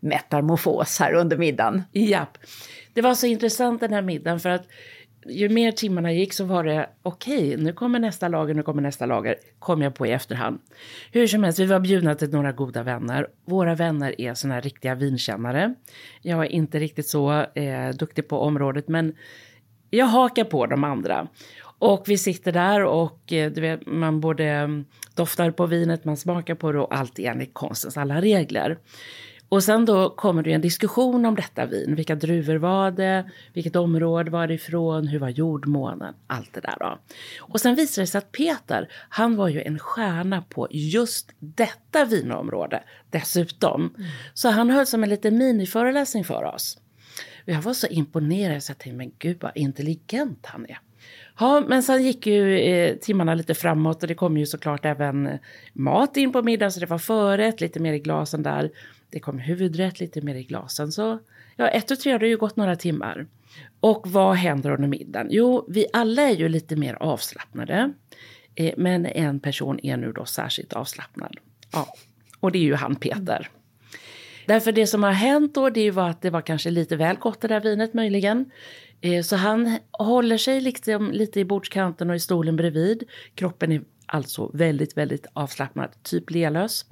metamorfos 0.00 0.98
här 0.98 1.12
under 1.12 1.36
middagen. 1.36 1.82
Ja, 1.92 2.26
Det 2.92 3.02
var 3.02 3.14
så 3.14 3.26
intressant 3.26 3.80
den 3.80 3.92
här 3.92 4.02
middagen 4.02 4.40
för 4.40 4.50
att 4.50 4.66
ju 5.30 5.48
mer 5.48 5.72
timmarna 5.72 6.12
gick 6.12 6.32
så 6.32 6.44
var 6.44 6.64
det 6.64 6.88
okej, 7.02 7.48
okay, 7.48 7.64
nu 7.64 7.72
kommer 7.72 7.98
nästa 7.98 8.28
lager, 8.28 8.54
nu 8.54 8.62
kommer 8.62 8.82
nästa 8.82 9.06
lager, 9.06 9.36
kom 9.58 9.82
jag 9.82 9.94
på 9.94 10.06
i 10.06 10.10
efterhand. 10.10 10.60
Hur 11.12 11.26
som 11.26 11.44
helst, 11.44 11.58
vi 11.58 11.66
var 11.66 11.80
bjudna 11.80 12.14
till 12.14 12.30
några 12.30 12.52
goda 12.52 12.82
vänner. 12.82 13.28
Våra 13.44 13.74
vänner 13.74 14.20
är 14.20 14.34
såna 14.34 14.54
här 14.54 14.62
riktiga 14.62 14.94
vinkännare. 14.94 15.74
Jag 16.22 16.40
är 16.40 16.48
inte 16.52 16.78
riktigt 16.78 17.08
så 17.08 17.32
eh, 17.54 17.88
duktig 17.98 18.28
på 18.28 18.40
området, 18.40 18.88
men 18.88 19.14
jag 19.90 20.06
hakar 20.06 20.44
på 20.44 20.66
de 20.66 20.84
andra. 20.84 21.28
Och 21.78 22.04
vi 22.06 22.18
sitter 22.18 22.52
där 22.52 22.84
och 22.84 23.32
eh, 23.32 23.52
du 23.52 23.60
vet, 23.60 23.86
man 23.86 24.20
både 24.20 24.44
mm, 24.44 24.84
doftar 25.14 25.50
på 25.50 25.66
vinet, 25.66 26.04
man 26.04 26.16
smakar 26.16 26.54
på 26.54 26.72
det 26.72 26.80
och 26.80 26.94
allt 26.94 27.18
enligt 27.18 27.54
konstens 27.54 27.96
alla 27.96 28.20
regler. 28.20 28.78
Och 29.48 29.64
sen 29.64 29.84
då 29.84 30.10
kommer 30.10 30.42
det 30.42 30.52
en 30.52 30.60
diskussion 30.60 31.26
om 31.26 31.34
detta 31.34 31.66
vin. 31.66 31.94
Vilka 31.94 32.14
druvor 32.14 32.56
var 32.56 32.90
det? 32.90 33.30
Vilket 33.52 33.76
område 33.76 34.30
var 34.30 34.46
det 34.46 34.54
ifrån? 34.54 35.06
Hur 35.06 35.18
var 35.18 35.28
jordmånen? 35.28 36.14
Allt 36.26 36.52
det 36.52 36.60
där 36.60 36.76
då. 36.80 36.98
Och 37.40 37.60
sen 37.60 37.74
visade 37.74 38.02
det 38.02 38.06
sig 38.06 38.18
att 38.18 38.32
Peter, 38.32 38.88
han 39.08 39.36
var 39.36 39.48
ju 39.48 39.62
en 39.62 39.78
stjärna 39.78 40.42
på 40.42 40.68
just 40.70 41.30
detta 41.38 42.04
vinområde 42.04 42.82
dessutom. 43.10 43.94
Mm. 43.96 44.10
Så 44.34 44.48
han 44.48 44.70
höll 44.70 44.86
som 44.86 45.02
en 45.02 45.10
liten 45.10 45.38
miniföreläsning 45.38 46.24
för 46.24 46.44
oss. 46.44 46.78
Jag 47.44 47.62
var 47.62 47.72
så 47.72 47.86
imponerad 47.86 48.62
så 48.62 48.70
jag 48.70 48.78
tänkte, 48.78 48.96
men 48.96 49.12
gud 49.18 49.36
vad 49.40 49.52
intelligent 49.54 50.46
han 50.46 50.66
är. 50.66 50.78
Ja, 51.40 51.64
men 51.68 51.82
sen 51.82 52.02
gick 52.02 52.26
ju 52.26 52.58
eh, 52.58 52.96
timmarna 52.96 53.34
lite 53.34 53.54
framåt 53.54 54.02
och 54.02 54.08
det 54.08 54.14
kom 54.14 54.36
ju 54.36 54.46
såklart 54.46 54.84
även 54.84 55.38
mat 55.72 56.16
in 56.16 56.32
på 56.32 56.42
middagen 56.42 56.72
så 56.72 56.80
det 56.80 56.86
var 56.86 56.98
förrätt, 56.98 57.60
lite 57.60 57.80
mer 57.80 57.92
i 57.92 57.98
glasen 57.98 58.42
där. 58.42 58.70
Det 59.10 59.20
kom 59.20 59.38
huvudrätt, 59.38 60.00
lite 60.00 60.20
mer 60.20 60.34
i 60.34 60.42
glasen. 60.42 60.92
Så 60.92 61.18
ja, 61.56 61.68
ett 61.68 61.90
och 61.90 62.00
tre 62.00 62.12
har 62.12 62.18
det 62.18 62.28
ju 62.28 62.36
gått 62.36 62.56
några 62.56 62.76
timmar. 62.76 63.26
Och 63.80 64.02
vad 64.06 64.36
händer 64.36 64.70
under 64.70 64.88
middagen? 64.88 65.26
Jo, 65.30 65.66
vi 65.68 65.86
alla 65.92 66.22
är 66.22 66.34
ju 66.34 66.48
lite 66.48 66.76
mer 66.76 66.94
avslappnade. 66.94 67.92
Eh, 68.54 68.74
men 68.76 69.06
en 69.06 69.40
person 69.40 69.80
är 69.82 69.96
nu 69.96 70.12
då 70.12 70.24
särskilt 70.24 70.72
avslappnad. 70.72 71.36
Ja, 71.72 71.86
och 72.40 72.52
det 72.52 72.58
är 72.58 72.62
ju 72.62 72.74
han 72.74 72.96
Peter. 72.96 73.48
Därför 74.46 74.72
det 74.72 74.86
som 74.86 75.02
har 75.02 75.12
hänt 75.12 75.54
då, 75.54 75.70
det 75.70 75.90
var 75.90 76.08
att 76.08 76.22
det 76.22 76.30
var 76.30 76.40
kanske 76.40 76.70
lite 76.70 76.96
väl 76.96 77.16
gott 77.16 77.40
det 77.40 77.48
där 77.48 77.60
vinet 77.60 77.94
möjligen. 77.94 78.50
Eh, 79.00 79.22
så 79.22 79.36
han 79.36 79.78
håller 79.90 80.38
sig 80.38 80.60
liksom 80.60 81.12
lite 81.12 81.40
i 81.40 81.44
bordskanten 81.44 82.10
och 82.10 82.16
i 82.16 82.20
stolen 82.20 82.56
bredvid. 82.56 83.02
Kroppen 83.34 83.72
är 83.72 83.82
alltså 84.08 84.50
väldigt, 84.54 84.96
väldigt 84.96 85.26
avslappnad, 85.32 86.02
typ 86.02 86.30
lelös. 86.30 86.84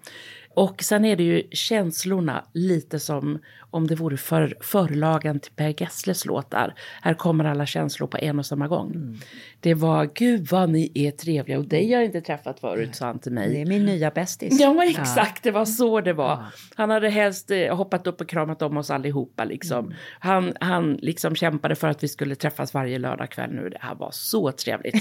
Och 0.57 0.83
sen 0.83 1.05
är 1.05 1.17
det 1.17 1.23
ju 1.23 1.43
känslorna 1.51 2.45
lite 2.53 2.99
som 2.99 3.39
om 3.71 3.87
det 3.87 3.95
vore 3.95 4.17
för, 4.17 4.57
förlagen 4.61 5.41
till 5.41 5.53
Per 5.53 5.75
Gessles 5.81 6.25
låtar. 6.25 6.75
Här 7.03 7.15
kommer 7.15 7.45
alla 7.45 7.67
känslor 7.67 8.07
på 8.07 8.19
en 8.19 8.39
och 8.39 8.47
samma 8.47 8.69
gång. 8.69 8.91
Mm. 8.95 9.19
Det 9.61 9.75
var, 9.75 10.11
gud 10.15 10.49
vad 10.51 10.71
ni 10.71 10.93
är 10.95 11.11
trevliga 11.11 11.59
och 11.59 11.69
dig 11.69 11.93
har 11.93 12.01
jag 12.01 12.05
inte 12.05 12.21
träffat 12.21 12.61
förut, 12.61 12.97
sa 12.97 13.07
han 13.07 13.19
till 13.19 13.33
mig. 13.33 13.49
Det 13.49 13.61
är 13.61 13.67
min 13.67 13.85
nya 13.85 14.11
bästis. 14.11 14.61
Ja, 14.61 14.85
exakt, 14.85 15.43
det 15.43 15.51
var 15.51 15.65
så 15.65 16.01
det 16.01 16.13
var. 16.13 16.31
Ja. 16.31 16.45
Han 16.75 16.91
hade 16.91 17.09
helst 17.09 17.51
eh, 17.51 17.77
hoppat 17.77 18.07
upp 18.07 18.21
och 18.21 18.29
kramat 18.29 18.63
om 18.63 18.77
oss 18.77 18.91
allihopa 18.91 19.45
liksom. 19.45 19.85
Mm. 19.85 19.97
Han, 20.19 20.53
han 20.61 20.95
liksom 20.95 21.35
kämpade 21.35 21.75
för 21.75 21.89
att 21.89 22.03
vi 22.03 22.09
skulle 22.09 22.35
träffas 22.35 22.75
varje 22.75 22.99
lördagkväll 22.99 23.51
nu. 23.51 23.69
Det 23.69 23.79
här 23.81 23.95
var 23.95 24.11
så 24.13 24.53
trevligt. 24.53 24.97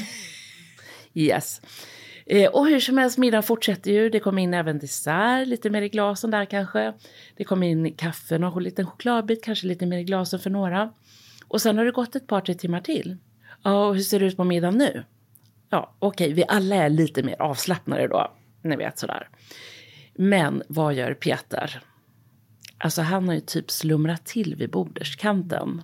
yes. 1.14 1.62
Eh, 2.26 2.50
och 2.50 2.68
hur 2.68 2.80
som 2.80 2.98
helst, 2.98 3.18
middagen 3.18 3.44
fortsätter 3.44 3.92
ju. 3.92 4.10
Det 4.10 4.20
kom 4.20 4.38
in 4.38 4.54
även 4.54 4.80
dessert, 4.80 5.48
lite 5.48 5.70
mer 5.70 5.82
i 5.82 5.90
glasen 5.90 6.32
där 6.32 6.46
kanske. 6.46 6.94
Det 7.36 7.44
kom 7.44 7.64
in 7.64 7.94
kaffe, 7.94 8.38
någon 8.38 8.64
liten 8.64 8.86
chokladbit, 8.86 9.44
kanske 9.44 9.68
lite 9.68 9.86
mer 9.86 9.98
i 9.98 10.04
glasen 10.04 10.40
för 10.40 10.50
några. 10.50 10.94
Och 11.48 11.62
sen 11.62 11.78
har 11.78 11.86
det 11.86 11.92
gått 11.92 12.16
ett 12.16 12.28
par, 12.28 12.42
tre 12.42 12.56
timmar 12.56 12.82
till. 12.82 13.18
Ja, 13.64 13.88
och 13.88 13.96
hur 13.96 14.02
ser 14.02 14.20
det 14.20 14.26
ut 14.26 14.38
på 14.38 14.44
middagen 14.44 14.78
nu? 14.78 15.04
Ja, 15.70 15.96
okej, 16.00 16.26
okay, 16.26 16.34
vi 16.34 16.44
alla 16.48 16.76
är 16.76 16.90
lite 16.90 17.24
mer 17.24 17.42
avslappnade 17.42 18.08
då. 18.08 18.32
Ni 18.62 18.76
vet 18.76 18.98
sådär. 18.98 19.30
Men 20.14 20.64
vad 20.68 20.94
gör 20.94 21.14
Peter? 21.14 21.82
Alltså 22.78 23.02
han 23.02 23.28
har 23.28 23.36
ju 23.36 23.42
typ 23.42 23.72
slumrat 23.72 24.26
till 24.26 24.56
vid 24.56 24.70
borderskanten. 24.70 25.82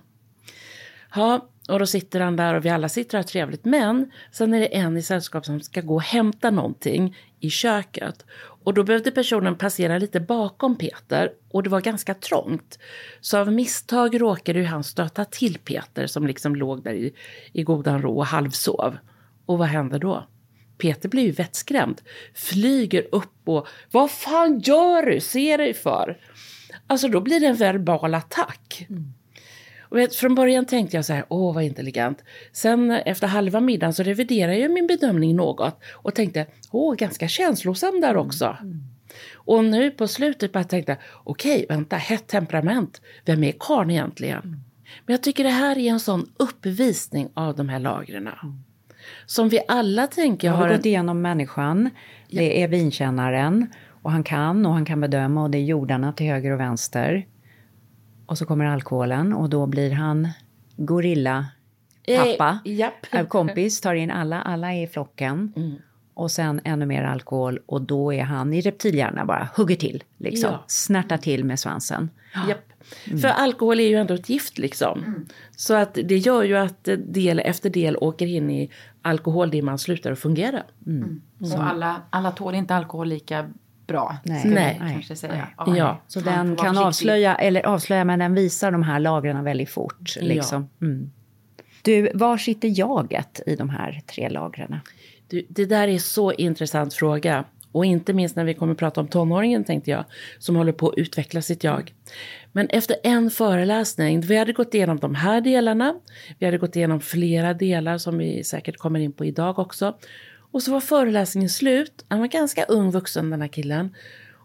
Ja, 1.14 1.48
och 1.68 1.78
då 1.78 1.86
sitter 1.86 2.20
han 2.20 2.36
där 2.36 2.54
och 2.54 2.64
vi 2.64 2.68
alla 2.68 2.88
sitter 2.88 3.18
och 3.18 3.24
har 3.24 3.28
trevligt. 3.28 3.64
Men 3.64 4.10
sen 4.32 4.54
är 4.54 4.60
det 4.60 4.76
en 4.76 4.96
i 4.96 5.02
sällskap 5.02 5.46
som 5.46 5.60
ska 5.60 5.80
gå 5.80 5.94
och 5.94 6.02
hämta 6.02 6.50
någonting 6.50 7.16
i 7.40 7.50
köket. 7.50 8.24
Och 8.64 8.74
då 8.74 8.84
behövde 8.84 9.10
personen 9.10 9.58
passera 9.58 9.98
lite 9.98 10.20
bakom 10.20 10.78
Peter 10.78 11.32
och 11.50 11.62
det 11.62 11.70
var 11.70 11.80
ganska 11.80 12.14
trångt. 12.14 12.78
Så 13.20 13.38
av 13.38 13.52
misstag 13.52 14.20
råkade 14.20 14.58
ju 14.58 14.64
han 14.64 14.84
stöta 14.84 15.24
till 15.24 15.58
Peter 15.58 16.06
som 16.06 16.26
liksom 16.26 16.56
låg 16.56 16.82
där 16.82 16.92
i, 16.92 17.14
i 17.52 17.62
godan 17.62 18.02
ro 18.02 18.18
och 18.18 18.26
halvsov. 18.26 18.96
Och 19.46 19.58
vad 19.58 19.68
hände 19.68 19.98
då? 19.98 20.26
Peter 20.78 21.08
blir 21.08 21.22
ju 21.22 21.30
vettskrämd, 21.30 22.00
flyger 22.34 23.06
upp 23.12 23.48
och 23.48 23.68
vad 23.90 24.10
fan 24.10 24.60
gör 24.60 25.06
du? 25.06 25.20
Se 25.20 25.56
dig 25.56 25.74
för! 25.74 26.18
Alltså 26.86 27.08
då 27.08 27.20
blir 27.20 27.40
det 27.40 27.46
en 27.46 27.56
verbal 27.56 28.14
attack. 28.14 28.86
Mm. 28.90 29.12
Och 29.92 29.98
vet, 29.98 30.14
från 30.14 30.34
början 30.34 30.64
tänkte 30.64 30.96
jag 30.96 31.04
så 31.04 31.12
här, 31.12 31.24
åh 31.28 31.54
vad 31.54 31.64
intelligent. 31.64 32.24
Sen 32.52 32.90
efter 32.90 33.26
halva 33.26 33.60
middagen 33.60 33.94
så 33.94 34.02
reviderade 34.02 34.58
jag 34.58 34.70
min 34.70 34.86
bedömning 34.86 35.36
något 35.36 35.80
och 35.92 36.14
tänkte, 36.14 36.46
åh 36.70 36.94
ganska 36.94 37.28
känslosam 37.28 38.00
där 38.00 38.16
också. 38.16 38.56
Mm. 38.60 38.82
Och 39.34 39.64
nu 39.64 39.90
på 39.90 40.08
slutet 40.08 40.52
bara 40.52 40.64
tänkte 40.64 40.96
okej, 41.24 41.66
vänta, 41.68 41.96
hett 41.96 42.26
temperament, 42.26 43.00
vem 43.24 43.44
är 43.44 43.54
karln 43.58 43.90
egentligen? 43.90 44.38
Mm. 44.38 44.60
Men 45.06 45.12
jag 45.12 45.22
tycker 45.22 45.44
det 45.44 45.50
här 45.50 45.78
är 45.78 45.90
en 45.90 46.00
sån 46.00 46.30
uppvisning 46.36 47.28
av 47.34 47.56
de 47.56 47.68
här 47.68 47.78
lagren. 47.78 48.26
Mm. 48.26 48.62
Som 49.26 49.48
vi 49.48 49.60
alla 49.68 50.06
tänker 50.06 50.50
har... 50.50 50.68
Har 50.68 50.76
gått 50.76 50.86
igenom 50.86 51.22
människan, 51.22 51.90
det 52.30 52.62
är 52.62 52.68
vinkännaren 52.68 53.66
och 54.02 54.12
han 54.12 54.24
kan 54.24 54.66
och 54.66 54.72
han 54.72 54.84
kan 54.84 55.00
bedöma 55.00 55.42
och 55.42 55.50
det 55.50 55.58
är 55.58 55.64
jordarna 55.64 56.12
till 56.12 56.26
höger 56.26 56.50
och 56.50 56.60
vänster. 56.60 57.26
Och 58.32 58.38
så 58.38 58.46
kommer 58.46 58.64
alkoholen 58.64 59.32
och 59.32 59.48
då 59.50 59.66
blir 59.66 59.90
han 59.90 60.28
gorilla 60.76 61.46
pappa, 62.16 62.58
eh, 63.12 63.26
kompis, 63.26 63.80
tar 63.80 63.94
in 63.94 64.10
alla, 64.10 64.42
alla 64.42 64.72
är 64.72 64.82
i 64.82 64.86
flocken. 64.86 65.52
Mm. 65.56 65.74
Och 66.14 66.30
sen 66.30 66.60
ännu 66.64 66.86
mer 66.86 67.04
alkohol 67.04 67.60
och 67.66 67.82
då 67.82 68.12
är 68.12 68.22
han 68.22 68.52
i 68.52 68.60
reptilhjärna 68.60 69.24
bara, 69.24 69.48
hugger 69.56 69.76
till, 69.76 70.02
liksom. 70.18 70.50
Ja. 70.50 70.64
Snärtar 70.66 71.16
till 71.16 71.44
med 71.44 71.58
svansen. 71.58 72.10
Japp. 72.48 72.72
Mm. 73.06 73.18
För 73.18 73.28
alkohol 73.28 73.80
är 73.80 73.88
ju 73.88 73.96
ändå 73.96 74.14
ett 74.14 74.28
gift 74.28 74.58
liksom. 74.58 74.98
Mm. 74.98 75.26
Så 75.56 75.74
att 75.74 75.94
det 75.94 76.18
gör 76.18 76.42
ju 76.42 76.56
att 76.56 76.88
del 76.98 77.38
efter 77.38 77.70
del 77.70 77.96
åker 77.96 78.26
in 78.26 78.50
i 78.50 78.70
alkoholdimman 79.02 79.78
slutar 79.78 80.12
att 80.12 80.18
fungera. 80.18 80.62
Mm. 80.86 81.02
mm. 81.02 81.20
Så 81.50 81.58
alla, 81.58 82.02
alla 82.10 82.30
tål 82.30 82.54
inte 82.54 82.74
alkohol 82.74 83.08
lika 83.08 83.50
bra. 83.86 84.16
Nej. 84.24 84.42
Nej. 84.44 84.76
Kanske 84.78 85.16
säga. 85.16 85.48
Nej. 85.66 85.78
Ja. 85.78 86.00
Så 86.08 86.20
den 86.20 86.56
kan 86.56 86.78
avslöja, 86.78 87.34
eller 87.34 87.66
avslöja, 87.66 88.04
men 88.04 88.18
den 88.18 88.34
visar 88.34 88.70
de 88.70 88.82
här 88.82 89.00
lagren 89.00 89.44
väldigt 89.44 89.70
fort. 89.70 90.16
Liksom. 90.20 90.68
Ja. 90.78 90.86
Mm. 90.86 91.10
Du, 91.82 92.10
var 92.14 92.36
sitter 92.36 92.78
jaget 92.78 93.40
i 93.46 93.56
de 93.56 93.70
här 93.70 94.00
tre 94.06 94.28
lagren? 94.28 94.76
Det 95.48 95.64
där 95.64 95.88
är 95.88 95.98
så 95.98 96.32
intressant 96.32 96.94
fråga. 96.94 97.44
Och 97.72 97.84
inte 97.84 98.12
minst 98.12 98.36
när 98.36 98.44
vi 98.44 98.54
kommer 98.54 98.72
att 98.72 98.78
prata 98.78 99.00
om 99.00 99.08
tonåringen 99.08 99.64
tänkte 99.64 99.90
jag, 99.90 100.04
som 100.38 100.56
håller 100.56 100.72
på 100.72 100.88
att 100.88 100.98
utveckla 100.98 101.42
sitt 101.42 101.64
jag. 101.64 101.92
Men 102.52 102.66
efter 102.66 102.96
en 103.02 103.30
föreläsning, 103.30 104.20
vi 104.20 104.36
hade 104.36 104.52
gått 104.52 104.74
igenom 104.74 104.98
de 104.98 105.14
här 105.14 105.40
delarna, 105.40 105.94
vi 106.38 106.46
hade 106.46 106.58
gått 106.58 106.76
igenom 106.76 107.00
flera 107.00 107.54
delar 107.54 107.98
som 107.98 108.18
vi 108.18 108.44
säkert 108.44 108.76
kommer 108.76 109.00
in 109.00 109.12
på 109.12 109.24
idag 109.24 109.58
också. 109.58 109.94
Och 110.52 110.62
så 110.62 110.72
var 110.72 110.80
föreläsningen 110.80 111.50
slut. 111.50 112.04
Han 112.08 112.20
var 112.20 112.26
ganska 112.26 112.64
ung 112.64 112.90
vuxen 112.90 113.30
den 113.30 113.40
här 113.40 113.48
killen. 113.48 113.94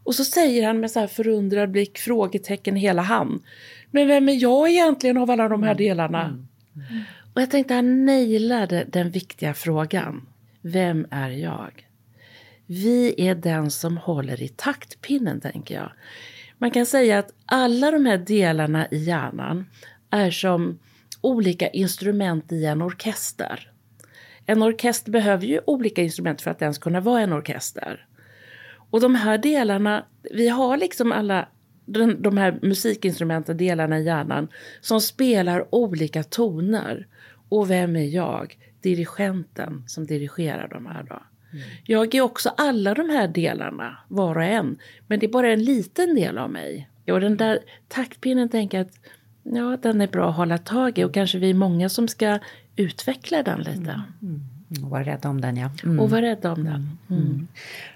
Och 0.04 0.16
så 0.16 0.26
säger 0.26 0.68
han 0.68 0.80
med 0.80 0.92
så 0.92 1.00
här 1.00 1.08
förundrad 1.08 1.72
blick, 1.72 1.98
frågetecken 1.98 2.76
hela 2.76 3.02
han. 3.02 3.44
Men 3.92 4.08
vem 4.08 4.30
är 4.30 4.34
jag 4.34 4.70
egentligen 4.70 5.18
av 5.18 5.32
alla 5.32 5.48
de 5.48 5.64
här 5.64 5.72
mm. 5.72 5.84
delarna? 5.84 6.24
Mm. 6.24 6.48
Mm. 6.76 7.04
Och 7.34 7.42
jag 7.42 7.52
tänkte 7.52 7.74
han 7.74 8.06
nailade 8.06 8.86
den 8.88 9.10
viktiga 9.10 9.54
frågan. 9.54 10.28
Vem 10.62 11.08
är 11.12 11.30
jag? 11.30 11.88
Vi 12.66 13.16
är 13.18 13.36
den 13.36 13.72
som 13.72 13.98
håller 13.98 14.42
i 14.42 14.48
taktpinnen, 14.48 15.42
tänker 15.42 15.76
jag. 15.76 15.92
Man 16.58 16.72
kan 16.72 16.86
säga 16.86 17.20
att 17.20 17.34
alla 17.46 17.92
de 17.92 18.06
här 18.06 18.18
delarna 18.18 18.88
i 18.92 18.98
hjärnan 18.98 19.66
är 20.10 20.32
som 20.32 20.80
olika 21.22 21.70
instrument 21.70 22.52
i 22.52 22.66
en 22.66 22.82
orkester. 22.82 23.72
En 24.50 24.64
orkester 24.64 25.12
behöver 25.12 25.46
ju 25.46 25.62
olika 25.66 26.02
instrument 26.02 26.42
för 26.42 26.52
att 26.52 26.62
ens 26.62 26.78
kunna 26.78 27.00
vara 27.00 27.22
en 27.22 27.34
orkester. 27.34 28.08
Och 28.92 29.02
de 29.02 29.16
här 29.16 29.38
delarna, 29.38 30.06
vi 30.32 30.50
har 30.50 30.78
liksom 30.78 31.12
alla 31.12 31.48
den, 31.86 32.22
de 32.22 32.38
här 32.38 32.60
musikinstrumenten, 32.62 33.58
delarna 33.58 34.00
i 34.00 34.06
hjärnan, 34.06 34.48
som 34.82 35.02
spelar 35.02 35.76
olika 35.76 36.24
toner. 36.24 37.08
Och 37.50 37.70
vem 37.70 37.96
är 37.96 38.06
jag? 38.06 38.58
Dirigenten 38.82 39.84
som 39.88 40.06
dirigerar 40.06 40.68
de 40.68 40.86
här 40.86 41.04
då. 41.04 41.24
Mm. 41.54 41.64
Jag 41.84 42.16
är 42.16 42.22
också 42.22 42.50
alla 42.58 42.94
de 42.94 43.10
här 43.10 43.28
delarna, 43.28 43.98
var 44.08 44.36
och 44.36 44.44
en. 44.44 44.78
Men 45.08 45.20
det 45.20 45.26
är 45.26 45.32
bara 45.32 45.54
en 45.54 45.64
liten 45.64 46.16
del 46.16 46.38
av 46.38 46.52
mig. 46.52 46.90
Och 47.12 47.22
den 47.22 47.38
där 47.38 47.60
taktpinnen 47.88 48.50
tänker 48.50 48.78
jag 48.78 48.88
att 48.88 49.00
ja, 49.54 49.78
den 49.82 50.02
är 50.02 50.08
bra 50.08 50.30
att 50.30 50.36
hålla 50.36 50.58
tag 50.58 50.98
i. 50.98 51.04
Och 51.04 51.14
kanske 51.14 51.38
vi 51.38 51.50
är 51.50 51.54
många 51.54 51.90
som 51.90 52.08
ska 52.08 52.40
utveckla 52.76 53.44
den 53.44 53.60
lite. 53.60 54.02
Mm. 54.22 54.42
Mm. 54.72 54.84
Och 54.84 54.90
vara 54.90 55.04
rädda 55.04 55.30
om 55.30 55.42
den, 55.42 55.58
ja. 55.58 55.70
Mm. 55.84 56.00
Och 56.00 56.10
vara 56.10 56.22
rädda 56.22 56.52
om 56.52 56.64
den. 56.64 56.98
Mm. 57.10 57.24
Mm. 57.24 57.48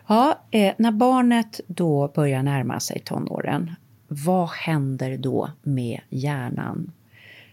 Ja, 0.07 0.41
eh, 0.51 0.73
när 0.77 0.91
barnet 0.91 1.61
då 1.67 2.11
börjar 2.15 2.43
närma 2.43 2.79
sig 2.79 2.99
tonåren, 2.99 3.75
vad 4.07 4.49
händer 4.49 5.17
då 5.17 5.49
med 5.63 5.99
hjärnan? 6.09 6.91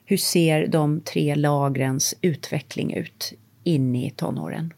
Hur 0.05 0.17
ser 0.17 0.67
de 0.67 1.01
tre 1.01 1.35
lagrens 1.35 2.15
utveckling 2.21 2.95
ut 2.95 3.33
in 3.65 3.97
i 3.97 4.11
tonåren? 4.11 4.73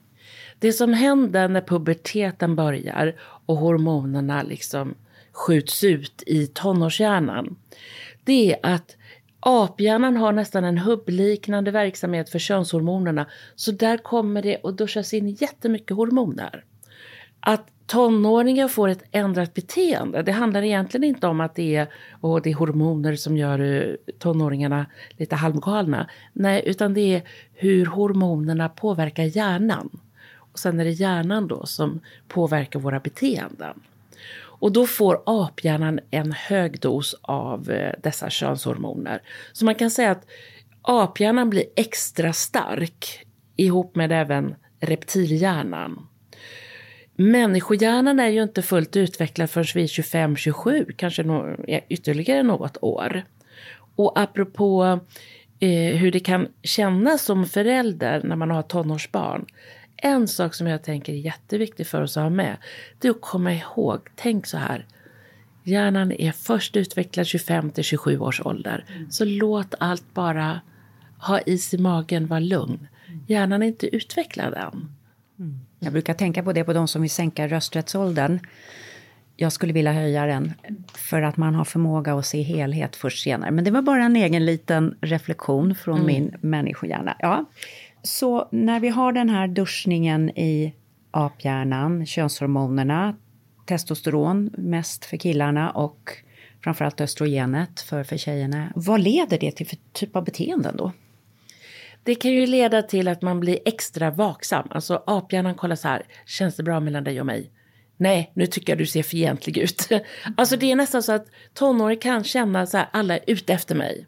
Det 0.58 0.72
som 0.72 0.92
händer 0.92 1.48
när 1.48 1.60
puberteten 1.60 2.56
börjar 2.56 3.14
och 3.20 3.56
hormonerna 3.56 4.42
liksom 4.42 4.94
skjuts 5.32 5.84
ut 5.84 6.22
i 6.26 6.46
tonårshjärnan, 6.46 7.56
det 8.24 8.52
är 8.52 8.58
att 8.62 8.96
Aphjärnan 9.40 10.16
har 10.16 10.32
nästan 10.32 10.64
en 10.64 10.78
hubbliknande 10.78 11.70
verksamhet 11.70 12.30
för 12.30 12.38
könshormonerna, 12.38 13.26
så 13.56 13.72
där 13.72 13.96
kommer 13.96 14.42
det 14.42 14.58
att 14.64 14.78
duschas 14.78 15.14
in 15.14 15.28
jättemycket 15.28 15.96
hormoner. 15.96 16.64
Att 17.40 17.66
tonåringar 17.86 18.68
får 18.68 18.88
ett 18.88 19.04
ändrat 19.10 19.54
beteende, 19.54 20.22
det 20.22 20.32
handlar 20.32 20.62
egentligen 20.62 21.04
inte 21.04 21.26
om 21.26 21.40
att 21.40 21.54
det 21.54 21.76
är, 21.76 21.88
och 22.20 22.42
det 22.42 22.50
är 22.50 22.54
hormoner 22.54 23.16
som 23.16 23.36
gör 23.36 23.58
eh, 23.58 23.94
tonåringarna 24.18 24.86
lite 25.10 25.36
halvgalna. 25.36 26.10
Nej, 26.32 26.62
utan 26.66 26.94
det 26.94 27.14
är 27.14 27.22
hur 27.52 27.86
hormonerna 27.86 28.68
påverkar 28.68 29.24
hjärnan. 29.24 30.00
Och 30.52 30.58
sen 30.58 30.80
är 30.80 30.84
det 30.84 30.90
hjärnan 30.90 31.48
då 31.48 31.66
som 31.66 32.00
påverkar 32.28 32.80
våra 32.80 33.00
beteenden. 33.00 33.80
Och 34.60 34.72
då 34.72 34.86
får 34.86 35.22
aphjärnan 35.26 36.00
en 36.10 36.32
hög 36.32 36.80
dos 36.80 37.14
av 37.22 37.70
eh, 37.70 37.92
dessa 38.02 38.30
könshormoner. 38.30 39.22
Så 39.52 39.64
man 39.64 39.74
kan 39.74 39.90
säga 39.90 40.10
att 40.10 40.26
aphjärnan 40.82 41.50
blir 41.50 41.64
extra 41.76 42.32
stark 42.32 43.26
ihop 43.56 43.96
med 43.96 44.12
även 44.12 44.54
reptilhjärnan. 44.80 46.06
Människohjärnan 47.16 48.20
är 48.20 48.28
ju 48.28 48.42
inte 48.42 48.62
fullt 48.62 48.96
utvecklad 48.96 49.50
förrän 49.50 49.66
vi 49.74 49.82
är 49.82 49.86
25-27, 49.86 50.92
kanske 50.96 51.22
no 51.22 51.56
ytterligare 51.88 52.42
något 52.42 52.76
år. 52.80 53.24
Och 53.96 54.20
apropå 54.20 55.00
eh, 55.60 55.96
hur 55.96 56.12
det 56.12 56.20
kan 56.20 56.48
kännas 56.62 57.22
som 57.22 57.46
förälder 57.46 58.22
när 58.24 58.36
man 58.36 58.50
har 58.50 58.62
tonårsbarn 58.62 59.46
en 60.02 60.28
sak 60.28 60.54
som 60.54 60.66
jag 60.66 60.82
tänker 60.82 61.12
är 61.12 61.16
jätteviktig 61.16 61.86
för 61.86 62.02
oss 62.02 62.16
att 62.16 62.22
ha 62.22 62.30
med, 62.30 62.56
det 62.98 63.08
är 63.08 63.12
att 63.12 63.20
komma 63.20 63.54
ihåg, 63.54 64.00
tänk 64.16 64.46
så 64.46 64.56
här. 64.56 64.86
Hjärnan 65.64 66.12
är 66.12 66.32
först 66.32 66.76
utvecklad 66.76 67.26
25 67.26 67.70
till 67.70 67.84
27 67.84 68.18
års 68.18 68.40
ålder. 68.40 68.84
Mm. 68.88 69.10
Så 69.10 69.24
låt 69.24 69.74
allt 69.78 70.14
bara 70.14 70.60
ha 71.18 71.40
is 71.40 71.74
i 71.74 71.78
magen, 71.78 72.26
var 72.26 72.40
lugn. 72.40 72.88
Hjärnan 73.26 73.62
är 73.62 73.66
inte 73.66 73.96
utvecklad 73.96 74.54
än. 74.54 74.94
Mm. 75.38 75.60
Jag 75.78 75.92
brukar 75.92 76.14
tänka 76.14 76.42
på 76.42 76.52
det 76.52 76.64
på 76.64 76.72
de 76.72 76.88
som 76.88 77.02
vill 77.02 77.10
sänka 77.10 77.48
rösträttsåldern. 77.48 78.40
Jag 79.36 79.52
skulle 79.52 79.72
vilja 79.72 79.92
höja 79.92 80.26
den 80.26 80.52
för 80.94 81.22
att 81.22 81.36
man 81.36 81.54
har 81.54 81.64
förmåga 81.64 82.14
att 82.14 82.26
se 82.26 82.42
helhet 82.42 82.96
först 82.96 83.22
senare. 83.22 83.50
Men 83.50 83.64
det 83.64 83.70
var 83.70 83.82
bara 83.82 84.04
en 84.04 84.16
egen 84.16 84.44
liten 84.44 84.98
reflektion 85.00 85.74
från 85.74 85.94
mm. 85.94 86.06
min 86.06 86.34
människohjärna. 86.40 87.16
Ja. 87.18 87.44
Så 88.02 88.48
när 88.52 88.80
vi 88.80 88.88
har 88.88 89.12
den 89.12 89.28
här 89.28 89.48
duschningen 89.48 90.30
i 90.30 90.74
aphjärnan, 91.10 92.06
könshormonerna, 92.06 93.16
testosteron 93.66 94.50
mest 94.58 95.04
för 95.04 95.16
killarna 95.16 95.70
och 95.70 96.10
framförallt 96.64 97.00
östrogenet 97.00 97.80
för, 97.80 98.04
för 98.04 98.16
tjejerna. 98.16 98.72
Vad 98.74 99.00
leder 99.00 99.38
det 99.38 99.52
till 99.52 99.66
för 99.66 99.78
typ 99.92 100.16
av 100.16 100.24
beteenden 100.24 100.76
då? 100.76 100.92
Det 102.02 102.14
kan 102.14 102.30
ju 102.30 102.46
leda 102.46 102.82
till 102.82 103.08
att 103.08 103.22
man 103.22 103.40
blir 103.40 103.58
extra 103.64 104.10
vaksam. 104.10 104.68
Alltså 104.70 105.02
aphjärnan 105.06 105.54
kollar 105.54 105.76
så 105.76 105.88
här, 105.88 106.02
känns 106.26 106.56
det 106.56 106.62
bra 106.62 106.80
mellan 106.80 107.04
dig 107.04 107.20
och 107.20 107.26
mig? 107.26 107.50
nej, 108.00 108.32
nu 108.34 108.46
tycker 108.46 108.72
jag 108.72 108.78
du 108.78 108.86
ser 108.86 109.02
fientlig 109.02 109.58
ut. 109.58 109.88
Alltså 110.36 110.56
det 110.56 110.70
är 110.70 110.76
nästan 110.76 111.02
så 111.02 111.12
att 111.12 111.26
tonåringar 111.54 112.00
kan 112.00 112.24
känna 112.24 112.66
så 112.66 112.76
här, 112.76 112.88
alla 112.92 113.14
är 113.14 113.24
ute 113.26 113.52
efter 113.52 113.74
mig. 113.74 114.06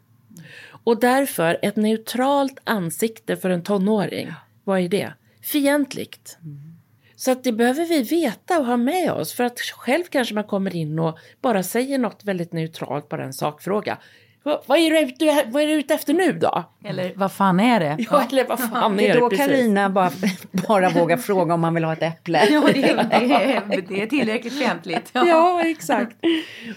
Och 0.83 0.99
därför 0.99 1.59
ett 1.61 1.75
neutralt 1.75 2.59
ansikte 2.63 3.37
för 3.37 3.49
en 3.49 3.63
tonåring, 3.63 4.33
vad 4.63 4.79
är 4.79 4.89
det? 4.89 5.13
Fientligt. 5.41 6.37
Så 7.15 7.31
att 7.31 7.43
det 7.43 7.51
behöver 7.51 7.85
vi 7.85 8.01
veta 8.01 8.59
och 8.59 8.65
ha 8.65 8.77
med 8.77 9.11
oss. 9.11 9.33
För 9.33 9.43
att 9.43 9.59
själv 9.59 10.03
kanske 10.09 10.35
man 10.35 10.43
kommer 10.43 10.75
in 10.75 10.99
och 10.99 11.17
bara 11.41 11.63
säger 11.63 11.97
något 11.97 12.23
väldigt 12.23 12.53
neutralt, 12.53 13.09
bara 13.09 13.23
en 13.23 13.33
sakfråga. 13.33 13.97
Vad, 14.43 14.63
vad, 14.65 14.77
är, 14.77 15.19
du, 15.19 15.51
vad 15.51 15.63
är 15.63 15.67
du 15.67 15.73
ute 15.73 15.93
efter 15.93 16.13
nu 16.13 16.31
då? 16.31 16.63
Eller 16.85 17.13
vad 17.15 17.31
fan 17.31 17.59
är 17.59 17.79
det? 17.79 18.05
Ja, 18.11 18.23
eller 18.31 18.45
vad 18.47 18.59
fan 18.59 18.99
är 18.99 19.13
det? 19.13 19.19
då. 19.19 19.29
Karina 19.29 19.89
bara, 19.89 20.11
bara 20.67 20.89
vågar 20.89 21.17
fråga 21.17 21.53
om 21.53 21.59
man 21.61 21.73
vill 21.73 21.83
ha 21.83 21.93
ett 21.93 22.03
äpple. 22.03 22.47
Ja, 22.51 22.61
det, 22.73 22.89
är, 22.89 22.95
det, 23.09 23.33
är, 23.33 23.81
det 23.87 24.01
är 24.01 24.07
tillräckligt 24.07 24.53
fientligt. 24.53 25.09
Ja. 25.13 25.27
Ja, 25.27 25.61
exakt. 25.65 26.17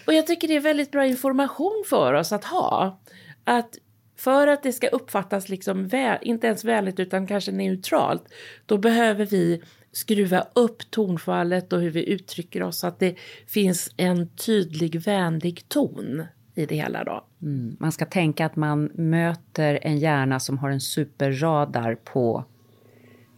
Och 0.07 0.15
jag 0.15 0.27
tycker 0.27 0.49
det 0.49 0.57
är 0.57 0.61
väldigt 0.61 0.91
bra 0.91 1.07
information 1.07 1.85
för 1.89 2.13
oss 2.15 2.33
att 2.33 2.45
ha. 2.45 3.01
Att 3.45 3.79
för 4.17 4.47
att 4.47 4.63
det 4.63 4.73
ska 4.73 4.89
uppfattas 4.89 5.49
liksom 5.49 5.89
väl, 5.89 6.19
inte 6.23 6.47
ens 6.47 6.65
vänligt 6.65 7.01
utan 7.01 7.27
kanske 7.27 7.53
neutralt, 7.53 8.25
då 8.67 8.79
behöver 8.79 9.27
vi 9.27 9.63
skruva 9.93 10.47
upp 10.55 10.91
tonfallet 10.91 11.73
och 11.73 11.81
hur 11.81 11.91
vi 11.91 12.09
uttrycker 12.09 12.63
oss 12.63 12.79
så 12.79 12.87
att 12.87 12.99
det 12.99 13.15
finns 13.47 13.91
en 13.97 14.29
tydlig 14.29 15.01
vänlig 15.01 15.69
ton 15.69 16.25
i 16.55 16.67
det 16.67 16.75
hela 16.75 17.05
då. 17.05 17.25
Mm. 17.43 17.77
Man 17.81 17.93
ska 17.93 18.05
tänka 18.05 18.47
att 18.47 18.57
man 18.57 18.91
möter 18.95 19.79
en 19.83 19.99
hjärna 19.99 20.41
som 20.41 20.59
har 20.59 20.71
en 20.71 20.81
superradar 20.81 21.95
på 21.95 22.45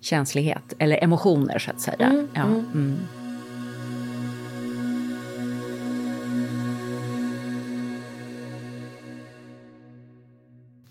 känslighet 0.00 0.74
eller 0.78 1.04
emotioner 1.04 1.58
så 1.58 1.70
att 1.70 1.80
säga. 1.80 2.26
ja, 2.34 2.44
mm. 2.44 2.98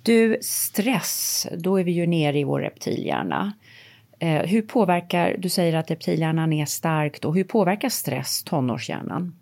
Du, 0.07 0.37
stress, 0.41 1.47
då 1.51 1.79
är 1.79 1.83
vi 1.83 1.91
ju 1.91 2.07
nere 2.07 2.39
i 2.39 2.43
vår 2.43 2.59
reptilhjärna. 2.59 3.53
Eh, 4.19 4.41
hur 4.41 4.61
påverkar, 4.61 5.35
du 5.37 5.49
säger 5.49 5.73
att 5.73 5.91
reptilhjärnan 5.91 6.53
är 6.53 6.65
stark 6.65 7.21
då, 7.21 7.33
hur 7.33 7.43
påverkar 7.43 7.89
stress 7.89 8.43
tonårshjärnan? 8.43 9.35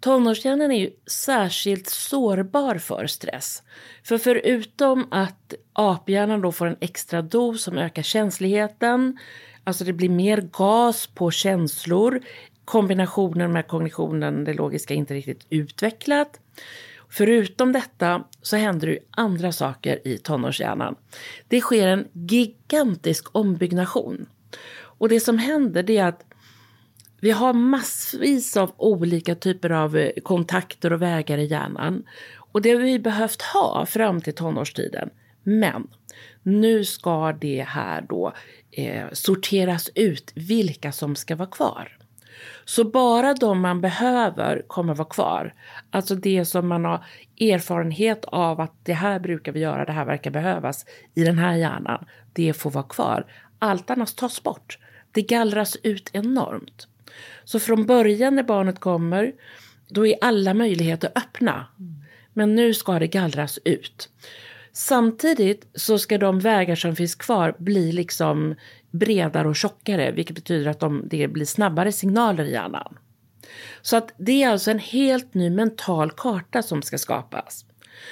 Tonårshjärnan 0.00 0.72
är 0.72 0.78
ju 0.78 0.90
särskilt 1.06 1.88
sårbar 1.88 2.78
för 2.78 3.06
stress. 3.06 3.62
För 4.04 4.18
förutom 4.18 5.06
att 5.10 5.54
aphjärnan 5.72 6.40
då 6.40 6.52
får 6.52 6.66
en 6.66 6.76
extra 6.80 7.22
dos 7.22 7.62
som 7.62 7.78
ökar 7.78 8.02
känsligheten, 8.02 9.18
alltså 9.64 9.84
det 9.84 9.92
blir 9.92 10.08
mer 10.08 10.40
gas 10.40 11.06
på 11.06 11.30
känslor, 11.30 12.20
kombinationen 12.64 13.52
med 13.52 13.68
kognitionen, 13.68 14.44
det 14.44 14.54
logiska, 14.54 14.94
är 14.94 14.98
inte 14.98 15.14
riktigt 15.14 15.46
utvecklat. 15.50 16.40
Förutom 17.16 17.72
detta 17.72 18.24
så 18.42 18.56
händer 18.56 18.86
det 18.86 18.92
ju 18.92 18.98
andra 19.10 19.52
saker 19.52 20.08
i 20.08 20.18
tonårshjärnan. 20.18 20.94
Det 21.48 21.60
sker 21.60 21.88
en 21.88 22.08
gigantisk 22.12 23.36
ombyggnation. 23.36 24.26
Och 24.74 25.08
det 25.08 25.20
som 25.20 25.38
händer 25.38 25.82
det 25.82 25.96
är 25.96 26.04
att 26.04 26.24
vi 27.20 27.30
har 27.30 27.52
massvis 27.52 28.56
av 28.56 28.72
olika 28.76 29.34
typer 29.34 29.70
av 29.70 29.96
eh, 29.96 30.10
kontakter 30.22 30.92
och 30.92 31.02
vägar 31.02 31.38
i 31.38 31.46
hjärnan. 31.46 32.04
Och 32.36 32.62
det 32.62 32.70
har 32.70 32.80
vi 32.80 32.98
behövt 32.98 33.42
ha 33.42 33.86
fram 33.86 34.20
till 34.20 34.34
tonårstiden. 34.34 35.10
Men 35.42 35.88
nu 36.42 36.84
ska 36.84 37.32
det 37.32 37.64
här 37.68 38.06
då 38.08 38.32
eh, 38.70 39.06
sorteras 39.12 39.90
ut 39.94 40.32
vilka 40.34 40.92
som 40.92 41.16
ska 41.16 41.36
vara 41.36 41.50
kvar. 41.50 41.98
Så 42.64 42.84
bara 42.84 43.34
de 43.34 43.60
man 43.60 43.80
behöver 43.80 44.62
kommer 44.66 44.94
vara 44.94 45.08
kvar. 45.08 45.54
Alltså 45.90 46.14
det 46.14 46.44
som 46.44 46.68
man 46.68 46.84
har 46.84 47.04
erfarenhet 47.40 48.24
av 48.24 48.60
att 48.60 48.74
det 48.82 48.92
här 48.92 49.20
brukar 49.20 49.52
vi 49.52 49.60
göra, 49.60 49.84
det 49.84 49.92
här 49.92 50.04
verkar 50.04 50.30
behövas 50.30 50.86
i 51.14 51.24
den 51.24 51.38
här 51.38 51.54
hjärnan. 51.54 52.04
Det 52.32 52.52
får 52.52 52.70
vara 52.70 52.84
kvar. 52.84 53.26
Allt 53.58 53.90
annat 53.90 54.16
tas 54.16 54.42
bort. 54.42 54.78
Det 55.12 55.22
gallras 55.22 55.76
ut 55.82 56.10
enormt. 56.12 56.88
Så 57.44 57.60
från 57.60 57.86
början 57.86 58.34
när 58.34 58.42
barnet 58.42 58.80
kommer, 58.80 59.32
då 59.88 60.06
är 60.06 60.16
alla 60.20 60.54
möjligheter 60.54 61.10
öppna. 61.14 61.66
Men 62.32 62.54
nu 62.54 62.74
ska 62.74 62.98
det 62.98 63.06
gallras 63.06 63.58
ut. 63.64 64.08
Samtidigt 64.72 65.66
så 65.74 65.98
ska 65.98 66.18
de 66.18 66.40
vägar 66.40 66.74
som 66.74 66.96
finns 66.96 67.14
kvar 67.14 67.54
bli 67.58 67.92
liksom 67.92 68.54
bredare 68.94 69.48
och 69.48 69.56
tjockare, 69.56 70.12
vilket 70.12 70.34
betyder 70.34 70.70
att 70.70 70.80
de, 70.80 71.02
det 71.10 71.28
blir 71.28 71.44
snabbare 71.44 71.92
signaler 71.92 72.44
i 72.44 72.52
hjärnan. 72.52 72.98
Så 73.82 73.96
att 73.96 74.14
det 74.16 74.42
är 74.42 74.48
alltså 74.48 74.70
en 74.70 74.78
helt 74.78 75.34
ny 75.34 75.50
mental 75.50 76.10
karta 76.10 76.62
som 76.62 76.82
ska 76.82 76.98
skapas. 76.98 77.64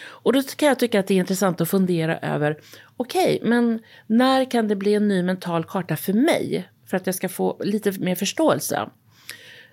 Och 0.05 0.33
då 0.33 0.43
kan 0.43 0.69
jag 0.69 0.79
tycka 0.79 1.01
att 1.01 1.07
det 1.07 1.15
är 1.15 1.19
intressant 1.19 1.61
att 1.61 1.71
fundera 1.71 2.19
över, 2.19 2.59
okej, 2.97 3.37
okay, 3.37 3.49
men 3.49 3.81
när 4.07 4.51
kan 4.51 4.69
det 4.69 4.77
bli 4.77 4.95
en 4.95 5.09
ny 5.09 5.23
mental 5.23 5.65
karta 5.65 5.97
för 5.97 6.13
mig? 6.13 6.69
För 6.87 6.97
att 6.97 7.07
jag 7.07 7.15
ska 7.15 7.29
få 7.29 7.57
lite 7.61 7.93
mer 8.01 8.15
förståelse. 8.15 8.89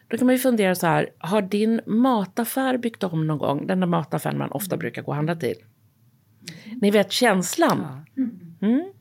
Då 0.08 0.18
kan 0.18 0.26
man 0.26 0.36
ju 0.36 0.40
fundera 0.40 0.76
så 0.76 0.88
här, 0.88 1.10
har 1.18 1.42
din 1.42 1.82
mataffär 1.86 2.78
byggt 2.78 3.04
om 3.04 3.28
någon 3.28 3.38
gång? 3.38 3.68
Den 3.68 3.80
där 3.80 3.88
mataffären 3.88 4.38
man 4.38 4.52
ofta 4.52 4.78
brukar 4.78 5.02
gå 5.02 5.08
och 5.08 5.16
handla 5.16 5.36
till. 5.36 5.56
Ni 6.82 6.92
vet 6.92 7.12
känslan. 7.12 8.06
Mm. 8.62 8.94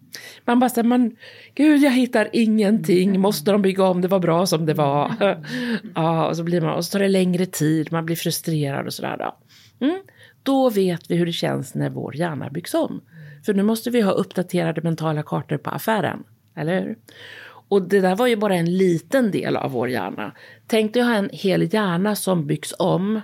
Man 0.45 0.59
bara 0.59 0.71
säger, 0.71 0.89
man, 0.89 1.17
gud 1.55 1.83
jag 1.83 1.91
hittar 1.91 2.29
ingenting, 2.33 3.21
måste 3.21 3.53
de 3.53 3.63
bygga 3.63 3.85
om, 3.85 4.01
det 4.01 4.09
var 4.09 4.19
bra 4.19 4.47
som 4.47 4.67
det 4.67 4.75
var. 4.75 5.13
ja, 5.95 6.29
och 6.29 6.37
så 6.37 6.43
blir 6.43 6.61
man, 6.61 6.75
och 6.75 6.85
så 6.85 6.93
tar 6.93 6.99
det 6.99 7.09
längre 7.09 7.47
tid, 7.47 7.93
man 7.93 8.07
blir 8.07 8.17
frustrerad 8.17 8.87
och 8.87 8.93
sådär. 8.93 9.17
Då. 9.19 9.37
Mm. 9.87 10.01
då 10.43 10.71
vet 10.71 11.11
vi 11.11 11.17
hur 11.17 11.27
det 11.27 11.33
känns 11.33 11.75
när 11.75 11.91
vår 11.91 12.17
hjärna 12.17 12.51
byggs 12.51 12.75
om. 12.75 13.01
För 13.47 13.55
nu 13.55 13.63
måste 13.63 13.91
vi 13.91 14.01
ha 14.01 14.13
uppdaterade 14.13 14.83
mentala 14.83 15.23
kartor 15.23 15.57
på 15.57 15.71
affären, 15.71 16.25
eller 16.57 16.81
hur? 16.81 16.97
Och 17.69 17.83
det 17.89 18.01
där 18.01 18.17
var 18.17 18.27
ju 18.27 18.37
bara 18.37 18.55
en 18.57 18.77
liten 18.77 19.31
del 19.31 19.57
av 19.57 19.71
vår 19.71 19.89
hjärna. 19.89 20.33
Tänk 20.67 20.95
dig 20.95 21.03
ha 21.03 21.15
en 21.15 21.31
hel 21.33 21.75
hjärna 21.75 22.17
som 22.17 22.47
byggs 22.47 22.75
om. 22.79 23.21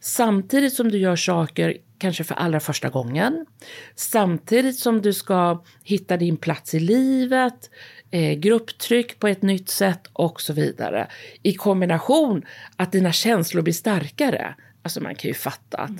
Samtidigt 0.00 0.72
som 0.72 0.90
du 0.90 0.98
gör 0.98 1.16
saker 1.16 1.76
kanske 1.98 2.24
för 2.24 2.34
allra 2.34 2.60
första 2.60 2.88
gången. 2.88 3.46
Samtidigt 3.94 4.78
som 4.78 5.02
du 5.02 5.12
ska 5.12 5.62
hitta 5.82 6.16
din 6.16 6.36
plats 6.36 6.74
i 6.74 6.80
livet, 6.80 7.70
eh, 8.10 8.32
grupptryck 8.32 9.18
på 9.18 9.28
ett 9.28 9.42
nytt 9.42 9.68
sätt 9.68 10.00
och 10.12 10.40
så 10.40 10.52
vidare. 10.52 11.06
I 11.42 11.54
kombination 11.54 12.42
att 12.76 12.92
dina 12.92 13.12
känslor 13.12 13.62
blir 13.62 13.74
starkare. 13.74 14.54
Alltså 14.82 15.00
man 15.00 15.14
kan 15.14 15.28
ju 15.28 15.34
fatta 15.34 15.78
att 15.78 15.90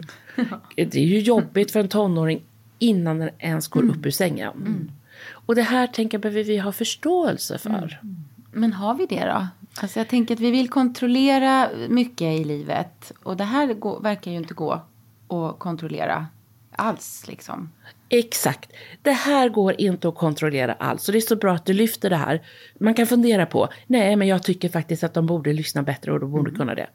det 0.76 0.96
är 0.96 1.06
ju 1.06 1.18
jobbigt 1.18 1.70
för 1.70 1.80
en 1.80 1.88
tonåring 1.88 2.42
innan 2.78 3.18
den 3.18 3.30
ens 3.38 3.68
går 3.68 3.90
upp 3.90 4.06
ur 4.06 4.10
sängen. 4.10 4.90
Och 5.30 5.54
det 5.54 5.62
här 5.62 5.86
tänker 5.86 6.14
jag 6.14 6.22
behöver 6.22 6.44
vi 6.44 6.58
ha 6.58 6.72
förståelse 6.72 7.58
för. 7.58 8.00
Men 8.56 8.72
har 8.72 8.94
vi 8.94 9.06
det 9.06 9.24
då? 9.24 9.46
Alltså 9.80 10.00
jag 10.00 10.08
tänker 10.08 10.34
att 10.34 10.40
vi 10.40 10.50
vill 10.50 10.68
kontrollera 10.68 11.70
mycket 11.88 12.40
i 12.40 12.44
livet. 12.44 13.12
Och 13.22 13.36
det 13.36 13.44
här 13.44 13.74
går, 13.74 14.00
verkar 14.00 14.30
ju 14.30 14.36
inte 14.36 14.54
gå 14.54 14.72
att 15.28 15.58
kontrollera 15.58 16.26
alls 16.76 17.24
liksom. 17.28 17.70
Exakt. 18.08 18.72
Det 19.02 19.12
här 19.12 19.48
går 19.48 19.80
inte 19.80 20.08
att 20.08 20.14
kontrollera 20.14 20.72
alls. 20.72 21.08
Och 21.08 21.12
det 21.12 21.18
är 21.18 21.20
så 21.20 21.36
bra 21.36 21.54
att 21.54 21.66
du 21.66 21.72
lyfter 21.72 22.10
det 22.10 22.16
här. 22.16 22.42
Man 22.80 22.94
kan 22.94 23.06
fundera 23.06 23.46
på, 23.46 23.68
nej 23.86 24.16
men 24.16 24.28
jag 24.28 24.42
tycker 24.42 24.68
faktiskt 24.68 25.04
att 25.04 25.14
de 25.14 25.26
borde 25.26 25.52
lyssna 25.52 25.82
bättre 25.82 26.12
och 26.12 26.20
de 26.20 26.30
borde 26.30 26.50
kunna 26.50 26.74
det. 26.74 26.86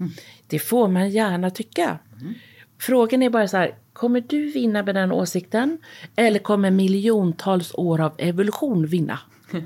Det 0.48 0.60
får 0.60 0.88
man 0.88 1.10
gärna 1.10 1.50
tycka. 1.50 2.00
Frågan 2.80 3.24
är 3.24 3.30
bara 3.30 3.48
så 3.48 3.58
här, 3.58 3.76
kommer 3.94 4.24
du 4.28 4.52
vinna 4.52 4.84
med 4.84 4.96
den 4.96 5.12
åsikten? 5.12 5.78
Eller 6.16 6.40
kommer 6.40 6.72
miljontals 6.72 7.74
år 7.74 8.02
av 8.02 8.14
evolution 8.18 8.86
vinna? 8.86 9.20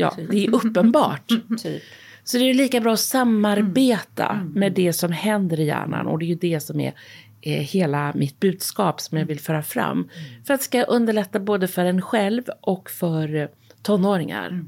Ja, 0.00 0.16
det 0.30 0.44
är 0.46 0.54
uppenbart. 0.54 1.28
Typ. 1.62 1.82
Så 2.24 2.38
det 2.38 2.50
är 2.50 2.54
lika 2.54 2.80
bra 2.80 2.92
att 2.92 3.00
samarbeta 3.00 4.48
med 4.54 4.72
det 4.72 4.92
som 4.92 5.12
händer 5.12 5.60
i 5.60 5.64
hjärnan 5.64 6.06
och 6.06 6.18
det 6.18 6.24
är 6.24 6.28
ju 6.28 6.34
det 6.34 6.60
som 6.60 6.80
är 6.80 6.94
hela 7.42 8.12
mitt 8.14 8.40
budskap 8.40 9.00
som 9.00 9.18
jag 9.18 9.26
vill 9.26 9.40
föra 9.40 9.62
fram. 9.62 10.08
För 10.46 10.54
att 10.54 10.60
det 10.60 10.64
ska 10.64 10.82
underlätta 10.82 11.40
både 11.40 11.68
för 11.68 11.84
en 11.84 12.02
själv 12.02 12.42
och 12.60 12.90
för 12.90 13.34
eh, 13.34 13.48
tonåringar. 13.82 14.64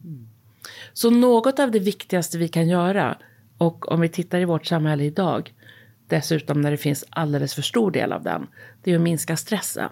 Så 0.92 1.10
något 1.10 1.58
av 1.58 1.70
det 1.70 1.78
viktigaste 1.78 2.38
vi 2.38 2.48
kan 2.48 2.68
göra 2.68 3.18
och 3.58 3.92
om 3.92 4.00
vi 4.00 4.08
tittar 4.08 4.40
i 4.40 4.44
vårt 4.44 4.66
samhälle 4.66 5.04
idag 5.04 5.52
dessutom 6.06 6.60
när 6.60 6.70
det 6.70 6.76
finns 6.76 7.04
alldeles 7.10 7.54
för 7.54 7.62
stor 7.62 7.90
del 7.90 8.12
av 8.12 8.22
den, 8.22 8.46
det 8.82 8.90
är 8.92 8.96
att 8.96 9.02
minska 9.02 9.36
stressen. 9.36 9.90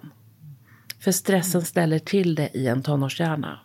För 1.01 1.13
stressen 1.13 1.63
ställer 1.63 1.99
till 1.99 2.35
det 2.35 2.51
i 2.55 2.67
en 2.67 2.83
tonårshjärna. 2.83 3.61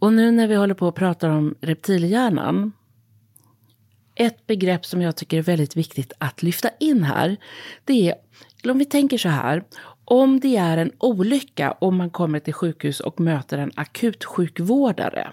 Och 0.00 0.12
nu 0.12 0.30
när 0.30 0.48
vi 0.48 0.54
håller 0.54 0.74
på 0.74 0.88
och 0.88 0.94
pratar 0.94 1.28
om 1.28 1.54
reptilhjärnan. 1.60 2.72
Ett 4.14 4.46
begrepp 4.46 4.86
som 4.86 5.02
jag 5.02 5.16
tycker 5.16 5.38
är 5.38 5.42
väldigt 5.42 5.76
viktigt 5.76 6.12
att 6.18 6.42
lyfta 6.42 6.70
in 6.80 7.02
här. 7.02 7.36
Det 7.84 8.08
är, 8.08 8.14
om 8.70 8.78
vi 8.78 8.84
tänker 8.84 9.18
så 9.18 9.28
här. 9.28 9.64
Om 10.04 10.40
det 10.40 10.56
är 10.56 10.76
en 10.76 10.92
olycka 10.98 11.72
om 11.72 11.96
man 11.96 12.10
kommer 12.10 12.40
till 12.40 12.54
sjukhus 12.54 13.00
och 13.00 13.20
möter 13.20 13.58
en 13.58 13.70
akutsjukvårdare. 13.74 15.32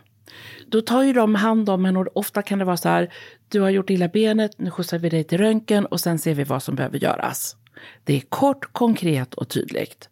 Då 0.68 0.82
tar 0.82 1.04
ju 1.04 1.14
de 1.14 1.36
hand 1.36 1.70
om 1.70 1.86
en 1.86 1.98
och 1.98 2.08
ofta 2.18 2.42
kan 2.42 2.60
det 2.60 2.66
vara 2.66 2.78
så 2.78 2.90
här, 2.90 3.14
du 3.50 3.62
har 3.62 3.70
gjort 3.70 3.90
illa 3.90 4.08
benet, 4.08 4.52
nu 4.58 4.72
skjutsar 4.72 4.98
vi 4.98 5.10
dig 5.10 5.24
till 5.24 5.38
röntgen 5.38 5.86
och 5.86 6.00
sen 6.00 6.20
ser 6.20 6.34
vi 6.34 6.44
vad 6.44 6.64
som 6.64 6.76
behöver 6.76 6.98
göras. 6.98 7.56
Det 8.04 8.16
är 8.16 8.22
kort, 8.22 8.74
konkret 8.74 9.34
och 9.34 9.50
tydligt. 9.50 10.10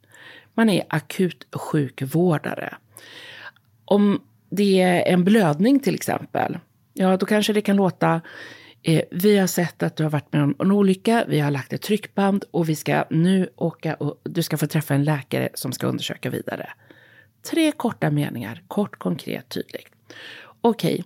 Man 0.53 0.69
är 0.69 0.83
akutsjukvårdare. 0.89 2.75
Om 3.85 4.21
det 4.49 4.81
är 4.81 5.13
en 5.13 5.23
blödning 5.23 5.79
till 5.79 5.95
exempel, 5.95 6.57
ja 6.93 7.17
då 7.17 7.25
kanske 7.25 7.53
det 7.53 7.61
kan 7.61 7.75
låta 7.75 8.21
eh, 8.83 9.01
vi 9.11 9.37
har 9.37 9.47
sett 9.47 9.83
att 9.83 9.95
du 9.95 10.03
har 10.03 10.09
varit 10.09 10.33
med 10.33 10.43
om 10.43 10.55
en 10.59 10.71
olycka, 10.71 11.25
vi 11.27 11.39
har 11.39 11.51
lagt 11.51 11.73
ett 11.73 11.81
tryckband 11.81 12.43
och 12.51 12.69
vi 12.69 12.75
ska 12.75 13.05
nu 13.09 13.49
åka 13.55 13.93
och 13.93 14.21
du 14.23 14.43
ska 14.43 14.57
få 14.57 14.67
träffa 14.67 14.93
en 14.93 15.03
läkare 15.03 15.49
som 15.53 15.71
ska 15.71 15.87
undersöka 15.87 16.29
vidare. 16.29 16.69
Tre 17.51 17.71
korta 17.71 18.11
meningar, 18.11 18.63
kort, 18.67 18.99
konkret, 18.99 19.49
tydligt. 19.49 19.87
Okej, 20.67 21.03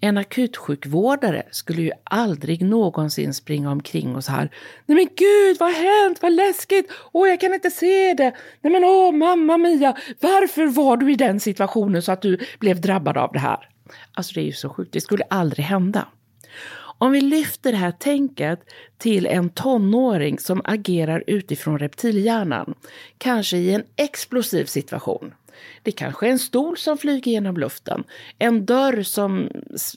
en 0.00 0.18
akutsjukvårdare 0.18 1.42
skulle 1.50 1.82
ju 1.82 1.90
aldrig 2.04 2.64
någonsin 2.64 3.34
springa 3.34 3.70
omkring 3.70 4.16
och 4.16 4.24
så 4.24 4.32
här. 4.32 4.50
Nej 4.86 4.96
men 4.96 5.08
gud, 5.16 5.56
vad 5.60 5.74
har 5.74 6.04
hänt? 6.04 6.22
Vad 6.22 6.32
läskigt! 6.32 6.92
Åh, 7.12 7.28
jag 7.28 7.40
kan 7.40 7.54
inte 7.54 7.70
se 7.70 8.14
det! 8.14 8.34
Nej 8.60 8.72
men 8.72 8.84
åh, 8.84 9.12
mamma 9.12 9.58
Mia, 9.58 9.96
varför 10.20 10.66
var 10.66 10.96
du 10.96 11.12
i 11.12 11.14
den 11.14 11.40
situationen 11.40 12.02
så 12.02 12.12
att 12.12 12.22
du 12.22 12.38
blev 12.58 12.80
drabbad 12.80 13.16
av 13.16 13.32
det 13.32 13.38
här? 13.38 13.68
Alltså 14.14 14.34
det 14.34 14.40
är 14.40 14.44
ju 14.44 14.52
så 14.52 14.68
sjukt, 14.68 14.92
det 14.92 15.00
skulle 15.00 15.24
aldrig 15.30 15.64
hända. 15.64 16.08
Om 16.98 17.12
vi 17.12 17.20
lyfter 17.20 17.72
det 17.72 17.78
här 17.78 17.92
tänket 17.92 18.60
till 18.98 19.26
en 19.26 19.50
tonåring 19.50 20.38
som 20.38 20.60
agerar 20.64 21.24
utifrån 21.26 21.78
reptilhjärnan, 21.78 22.74
kanske 23.18 23.56
i 23.56 23.74
en 23.74 23.84
explosiv 23.96 24.64
situation. 24.64 25.34
Det 25.82 25.92
kanske 25.92 26.26
är 26.26 26.30
en 26.30 26.38
stol 26.38 26.76
som 26.76 26.98
flyger 26.98 27.32
genom 27.32 27.56
luften, 27.56 28.04
en 28.38 28.66
dörr 28.66 29.02
som 29.02 29.48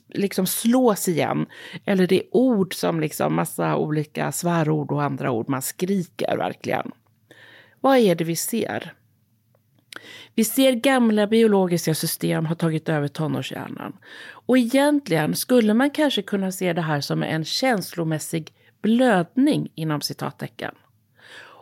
liksom 0.08 0.46
slås 0.46 1.08
igen, 1.08 1.46
eller 1.84 2.06
det 2.06 2.16
är 2.16 2.36
ord 2.36 2.74
som 2.74 3.00
liksom 3.00 3.34
massa 3.34 3.76
olika 3.76 4.32
svärord 4.32 4.92
och 4.92 5.02
andra 5.02 5.30
ord, 5.30 5.48
man 5.48 5.62
skriker 5.62 6.36
verkligen. 6.36 6.90
Vad 7.80 7.98
är 7.98 8.14
det 8.14 8.24
vi 8.24 8.36
ser? 8.36 8.92
Vi 10.34 10.44
ser 10.44 10.72
gamla 10.72 11.26
biologiska 11.26 11.94
system 11.94 12.46
ha 12.46 12.54
tagit 12.54 12.88
över 12.88 13.08
tonårshjärnan. 13.08 13.96
Och 14.30 14.58
egentligen 14.58 15.36
skulle 15.36 15.74
man 15.74 15.90
kanske 15.90 16.22
kunna 16.22 16.52
se 16.52 16.72
det 16.72 16.82
här 16.82 17.00
som 17.00 17.22
en 17.22 17.44
känslomässig 17.44 18.52
blödning 18.82 19.72
inom 19.74 20.00
citattecken. 20.00 20.74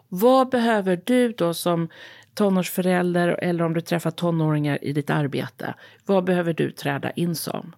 Vad 0.09 0.48
behöver 0.48 1.00
du 1.04 1.33
då 1.33 1.54
som 1.54 1.88
tonårsförälder 2.35 3.29
eller 3.29 3.64
om 3.64 3.75
du 3.75 3.81
träffar 3.81 4.11
tonåringar 4.11 4.85
i 4.85 4.92
ditt 4.92 5.11
arbete? 5.11 5.75
Vad 6.07 6.25
behöver 6.25 6.53
du 6.53 6.70
träda 6.70 7.11
in 7.11 7.35
som? 7.35 7.75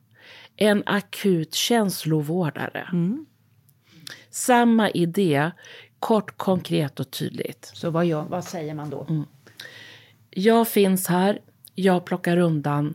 En 0.56 0.82
akut 0.86 1.54
känslovårdare. 1.54 2.88
Mm. 2.92 3.26
Samma 4.30 4.90
idé, 4.90 5.50
kort, 5.98 6.36
konkret 6.36 7.00
och 7.00 7.10
tydligt. 7.10 7.70
Så 7.74 7.90
vad, 7.90 8.06
gör, 8.06 8.22
vad 8.22 8.44
säger 8.44 8.74
man 8.74 8.90
då? 8.90 9.06
Mm. 9.08 9.24
Jag 10.30 10.68
finns 10.68 11.08
här, 11.08 11.40
jag 11.74 12.04
plockar 12.04 12.36
undan, 12.36 12.94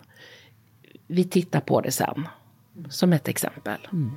vi 1.08 1.24
tittar 1.24 1.62
på 1.62 1.82
det 1.82 1.91
sen. 1.91 2.28
Som 2.89 3.13
ett 3.13 3.28
exempel. 3.28 3.88
Mm. 3.91 4.12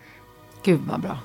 Gud 0.65 0.81
vad 0.81 1.01
bra. 1.01 1.19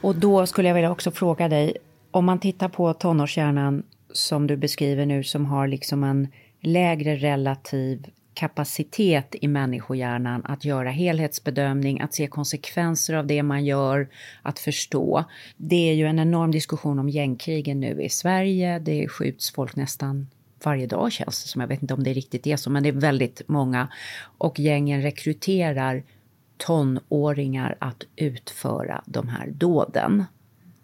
Och 0.00 0.14
då 0.14 0.46
skulle 0.46 0.68
jag 0.68 0.74
vilja 0.74 0.90
också 0.90 1.10
fråga 1.10 1.48
dig, 1.48 1.76
om 2.10 2.24
man 2.24 2.38
tittar 2.38 2.68
på 2.68 2.94
tonårshjärnan 2.94 3.82
som 4.12 4.46
du 4.46 4.56
beskriver 4.56 5.06
nu 5.06 5.24
som 5.24 5.46
har 5.46 5.68
liksom 5.68 6.04
en 6.04 6.28
lägre 6.60 7.16
relativ 7.16 8.06
kapacitet 8.34 9.34
i 9.40 9.48
människohjärnan 9.48 10.44
att 10.44 10.64
göra 10.64 10.90
helhetsbedömning, 10.90 12.00
att 12.00 12.14
se 12.14 12.26
konsekvenser 12.26 13.14
av 13.14 13.26
det 13.26 13.42
man 13.42 13.64
gör, 13.64 14.08
att 14.42 14.58
förstå. 14.58 15.24
Det 15.56 15.90
är 15.90 15.94
ju 15.94 16.06
en 16.06 16.18
enorm 16.18 16.50
diskussion 16.50 16.98
om 16.98 17.08
gängkrigen 17.08 17.80
nu 17.80 18.02
i 18.02 18.08
Sverige. 18.08 18.78
Det 18.78 19.08
skjuts 19.08 19.50
folk 19.50 19.76
nästan 19.76 20.26
varje 20.64 20.86
dag 20.86 21.12
känns 21.12 21.42
det 21.42 21.48
som. 21.48 21.60
Jag 21.60 21.68
vet 21.68 21.82
inte 21.82 21.94
om 21.94 22.04
det 22.04 22.12
riktigt 22.12 22.46
är 22.46 22.56
så, 22.56 22.70
men 22.70 22.82
det 22.82 22.88
är 22.88 22.92
väldigt 22.92 23.42
många. 23.46 23.88
Och 24.38 24.58
gängen 24.58 25.02
rekryterar 25.02 26.02
tonåringar 26.58 27.76
att 27.78 28.04
utföra 28.16 29.02
de 29.06 29.28
här 29.28 29.50
dåden. 29.50 30.24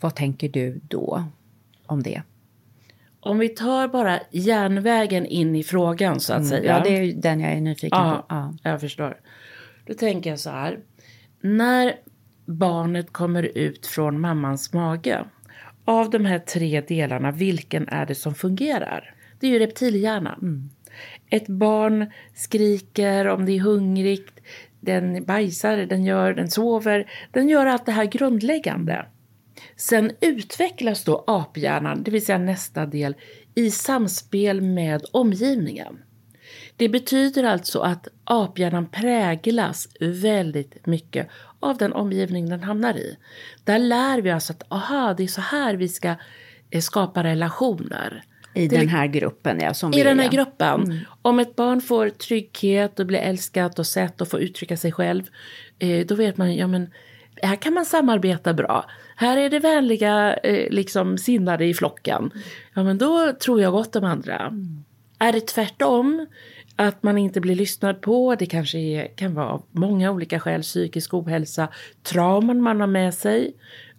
Vad 0.00 0.14
tänker 0.14 0.48
du 0.48 0.80
då 0.88 1.24
om 1.86 2.02
det? 2.02 2.22
Om 3.20 3.38
vi 3.38 3.48
tar 3.48 3.88
bara 3.88 4.20
järnvägen 4.30 5.26
in 5.26 5.54
i 5.54 5.64
frågan 5.64 6.20
så 6.20 6.32
att 6.32 6.38
mm, 6.38 6.48
säga. 6.48 6.78
Ja, 6.78 6.84
det 6.84 6.90
är 6.90 7.12
den 7.12 7.40
jag 7.40 7.52
är 7.52 7.60
nyfiken 7.60 7.98
ja, 7.98 8.24
på. 8.28 8.34
Ja, 8.34 8.54
jag 8.70 8.80
förstår. 8.80 9.20
Då 9.86 9.94
tänker 9.94 10.30
jag 10.30 10.40
så 10.40 10.50
här. 10.50 10.78
När 11.40 11.94
barnet 12.46 13.12
kommer 13.12 13.42
ut 13.42 13.86
från 13.86 14.20
mammans 14.20 14.72
mage. 14.72 15.24
Av 15.84 16.10
de 16.10 16.24
här 16.24 16.38
tre 16.38 16.80
delarna, 16.80 17.30
vilken 17.30 17.88
är 17.88 18.06
det 18.06 18.14
som 18.14 18.34
fungerar? 18.34 19.14
Det 19.40 19.46
är 19.46 19.50
ju 19.50 19.58
reptilhjärnan. 19.58 20.38
Mm. 20.42 20.70
Ett 21.30 21.48
barn 21.48 22.10
skriker 22.34 23.26
om 23.26 23.46
det 23.46 23.52
är 23.52 23.60
hungrigt, 23.60 24.33
den 24.84 25.24
bajsar, 25.24 25.76
den 25.76 26.04
gör, 26.04 26.34
den 26.34 26.50
sover, 26.50 27.10
den 27.30 27.48
gör 27.48 27.66
allt 27.66 27.86
det 27.86 27.92
här 27.92 28.04
grundläggande. 28.04 29.06
Sen 29.76 30.12
utvecklas 30.20 31.04
då 31.04 31.24
aphjärnan, 31.26 32.02
det 32.02 32.10
vill 32.10 32.24
säga 32.24 32.38
nästa 32.38 32.86
del, 32.86 33.14
i 33.54 33.70
samspel 33.70 34.60
med 34.60 35.04
omgivningen. 35.12 35.98
Det 36.76 36.88
betyder 36.88 37.44
alltså 37.44 37.80
att 37.80 38.08
aphjärnan 38.24 38.86
präglas 38.86 39.88
väldigt 40.00 40.86
mycket 40.86 41.28
av 41.60 41.76
den 41.76 41.92
omgivning 41.92 42.48
den 42.48 42.62
hamnar 42.62 42.96
i. 42.96 43.16
Där 43.64 43.78
lär 43.78 44.20
vi 44.20 44.32
oss 44.32 44.50
att 44.50 44.72
aha, 44.72 45.14
det 45.14 45.22
är 45.22 45.28
så 45.28 45.40
här 45.40 45.74
vi 45.74 45.88
ska 45.88 46.14
eh, 46.70 46.80
skapa 46.80 47.24
relationer. 47.24 48.24
I 48.54 48.68
den 48.68 48.88
här 48.88 49.06
gruppen, 49.06 49.60
ja. 49.60 49.74
Som 49.74 49.92
I 49.92 50.02
den 50.02 50.20
här 50.20 50.30
gruppen. 50.30 50.82
Mm. 50.82 50.98
Om 51.22 51.38
ett 51.38 51.56
barn 51.56 51.80
får 51.80 52.08
trygghet 52.08 53.00
och 53.00 53.06
blir 53.06 53.18
älskat 53.18 53.78
och 53.78 53.86
sett 53.86 54.20
och 54.20 54.28
får 54.28 54.40
uttrycka 54.40 54.76
sig 54.76 54.92
själv, 54.92 55.22
eh, 55.78 56.06
då 56.06 56.14
vet 56.14 56.36
man, 56.36 56.56
ja 56.56 56.66
men 56.66 56.90
här 57.42 57.56
kan 57.56 57.74
man 57.74 57.84
samarbeta 57.84 58.54
bra. 58.54 58.84
Här 59.16 59.36
är 59.36 59.50
det 59.50 59.58
vänliga 59.58 60.36
eh, 60.36 60.70
liksom 60.70 61.18
sinnade 61.18 61.64
i 61.64 61.74
flocken. 61.74 62.30
Ja 62.74 62.82
men 62.82 62.98
då 62.98 63.32
tror 63.32 63.62
jag 63.62 63.72
gott 63.72 63.96
om 63.96 64.04
andra. 64.04 64.38
Mm. 64.38 64.84
Är 65.18 65.32
det 65.32 65.46
tvärtom, 65.46 66.26
att 66.76 67.02
man 67.02 67.18
inte 67.18 67.40
blir 67.40 67.54
lyssnad 67.54 68.00
på, 68.00 68.34
det 68.34 68.46
kanske 68.46 68.78
är, 68.78 69.16
kan 69.16 69.34
vara 69.34 69.48
av 69.48 69.64
många 69.70 70.10
olika 70.10 70.40
skäl, 70.40 70.62
psykisk 70.62 71.14
ohälsa, 71.14 71.68
trauman 72.02 72.60
man 72.60 72.80
har 72.80 72.86
med 72.86 73.14
sig 73.14 73.54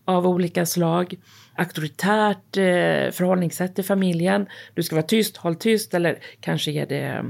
av 0.05 0.27
olika 0.27 0.65
slag, 0.65 1.15
auktoritärt 1.55 2.57
eh, 2.57 3.11
förhållningssätt 3.11 3.79
i 3.79 3.83
familjen, 3.83 4.45
du 4.73 4.83
ska 4.83 4.95
vara 4.95 5.05
tyst, 5.05 5.37
håll 5.37 5.55
tyst, 5.55 5.93
eller 5.93 6.19
kanske 6.39 6.71
är 6.71 6.85
det 6.85 6.99
eh, 6.99 7.23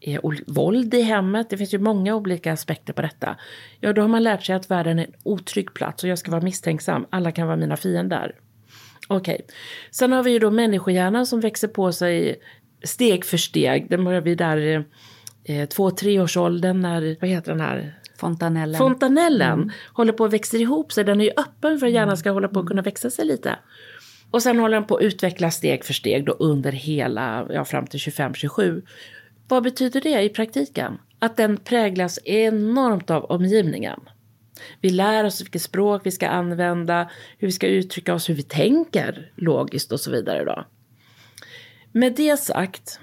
är 0.00 0.52
våld 0.52 0.94
i 0.94 1.02
hemmet. 1.02 1.50
Det 1.50 1.56
finns 1.56 1.74
ju 1.74 1.78
många 1.78 2.14
olika 2.14 2.52
aspekter 2.52 2.92
på 2.92 3.02
detta. 3.02 3.36
Ja, 3.80 3.92
då 3.92 4.02
har 4.02 4.08
man 4.08 4.22
lärt 4.22 4.44
sig 4.44 4.54
att 4.54 4.70
världen 4.70 4.98
är 4.98 5.04
en 5.04 5.12
otrygg 5.22 5.74
plats 5.74 6.04
och 6.04 6.10
jag 6.10 6.18
ska 6.18 6.30
vara 6.30 6.40
misstänksam. 6.40 7.06
Alla 7.10 7.32
kan 7.32 7.46
vara 7.46 7.56
mina 7.56 7.76
fiender. 7.76 8.34
Okej. 9.08 9.34
Okay. 9.34 9.46
Sen 9.90 10.12
har 10.12 10.22
vi 10.22 10.30
ju 10.30 10.38
då 10.38 10.50
människohjärnan 10.50 11.26
som 11.26 11.40
växer 11.40 11.68
på 11.68 11.92
sig 11.92 12.40
steg 12.82 13.24
för 13.24 13.36
steg. 13.36 13.90
Den 13.90 14.04
börjar 14.04 14.20
vi 14.20 14.34
där 14.34 14.84
eh, 15.44 15.68
två, 15.68 15.90
treårsåldern 15.90 16.80
när, 16.80 17.16
vad 17.20 17.30
heter 17.30 17.52
den 17.52 17.60
här? 17.60 17.97
Fontanellen. 18.18 18.78
Fontanellen 18.78 19.52
mm. 19.52 19.70
håller 19.92 20.12
på 20.12 20.24
att 20.24 20.32
växa 20.32 20.56
ihop 20.56 20.92
sig. 20.92 21.04
Den 21.04 21.20
är 21.20 21.24
ju 21.24 21.30
öppen 21.36 21.78
för 21.78 21.86
att 21.86 21.92
hjärnan 21.92 22.16
ska 22.16 22.30
hålla 22.30 22.48
på 22.48 22.60
att 22.60 22.66
kunna 22.66 22.82
växa 22.82 23.10
sig 23.10 23.24
lite. 23.24 23.58
Och 24.30 24.42
sen 24.42 24.58
håller 24.58 24.76
den 24.76 24.86
på 24.86 24.96
att 24.96 25.02
utvecklas 25.02 25.56
steg 25.56 25.84
för 25.84 25.94
steg 25.94 26.26
då 26.26 26.32
under 26.32 26.72
hela, 26.72 27.46
ja 27.50 27.64
fram 27.64 27.86
till 27.86 28.00
25-27. 28.00 28.82
Vad 29.48 29.62
betyder 29.62 30.00
det 30.00 30.22
i 30.22 30.28
praktiken? 30.28 30.98
Att 31.18 31.36
den 31.36 31.56
präglas 31.56 32.18
enormt 32.24 33.10
av 33.10 33.24
omgivningen. 33.24 34.00
Vi 34.80 34.90
lär 34.90 35.24
oss 35.24 35.40
vilket 35.40 35.62
språk 35.62 36.02
vi 36.04 36.10
ska 36.10 36.28
använda, 36.28 37.10
hur 37.38 37.48
vi 37.48 37.52
ska 37.52 37.66
uttrycka 37.66 38.14
oss, 38.14 38.28
hur 38.28 38.34
vi 38.34 38.42
tänker 38.42 39.32
logiskt 39.36 39.92
och 39.92 40.00
så 40.00 40.10
vidare. 40.10 40.44
Då. 40.44 40.64
Med 41.92 42.14
det 42.16 42.36
sagt 42.36 43.00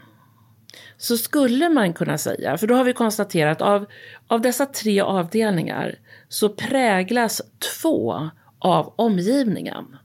så 0.98 1.18
skulle 1.18 1.70
man 1.70 1.94
kunna 1.94 2.18
säga, 2.18 2.58
för 2.58 2.68
då 2.68 2.76
har 2.76 2.84
vi 2.84 2.94
konstaterat 2.94 3.62
av, 3.62 3.86
av 4.28 4.42
dessa 4.42 4.66
tre 4.66 5.02
avdelningar 5.02 5.96
så 6.30 6.50
präglas 6.50 7.42
två 7.82 8.30
av 8.60 8.94
omgivningen. 8.96 9.98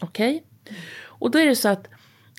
Okej? 0.00 0.44
Okay? 0.64 0.76
Och 1.02 1.30
då 1.30 1.38
är 1.38 1.46
det 1.46 1.56
så 1.56 1.68
att 1.68 1.88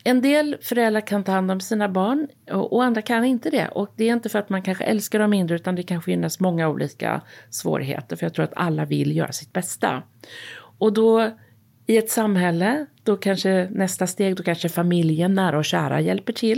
en 0.07 0.21
del 0.21 0.57
föräldrar 0.61 1.01
kan 1.01 1.23
ta 1.23 1.31
hand 1.31 1.51
om 1.51 1.59
sina 1.59 1.89
barn 1.89 2.27
och, 2.51 2.73
och, 2.73 2.83
andra 2.83 3.01
kan 3.01 3.25
inte 3.25 3.49
det. 3.49 3.67
Och 3.67 3.93
det 3.95 4.09
är 4.09 4.13
inte 4.13 4.29
för 4.29 4.39
att 4.39 4.49
man 4.49 4.61
kanske 4.61 4.83
älskar 4.83 5.19
dem 5.19 5.29
mindre 5.29 5.55
utan 5.55 5.75
det 5.75 5.83
kan 5.83 6.01
finnas 6.01 6.39
många 6.39 6.69
olika 6.69 7.21
svårigheter. 7.49 8.15
För 8.15 8.25
jag 8.25 8.33
tror 8.33 8.45
att 8.45 8.53
alla 8.55 8.85
vill 8.85 9.15
göra 9.15 9.31
sitt 9.31 9.53
bästa. 9.53 10.03
Och 10.77 10.93
då 10.93 11.31
I 11.87 11.97
ett 11.97 12.09
samhälle, 12.09 12.85
då 13.03 13.17
kanske 13.17 13.67
nästa 13.71 14.07
steg, 14.07 14.35
då 14.35 14.43
kanske 14.43 14.69
familjen, 14.69 15.33
nära 15.33 15.57
och 15.57 15.65
kära 15.65 16.01
hjälper 16.01 16.33
till. 16.33 16.57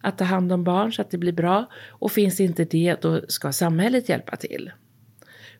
Att 0.00 0.18
ta 0.18 0.24
hand 0.24 0.52
om 0.52 0.64
barn 0.64 0.92
så 0.92 1.02
att 1.02 1.10
det 1.10 1.18
blir 1.18 1.32
bra. 1.32 1.66
Och 1.88 2.12
finns 2.12 2.40
inte 2.40 2.64
det, 2.64 3.02
då 3.02 3.20
ska 3.28 3.52
samhället 3.52 4.08
hjälpa 4.08 4.36
till. 4.36 4.72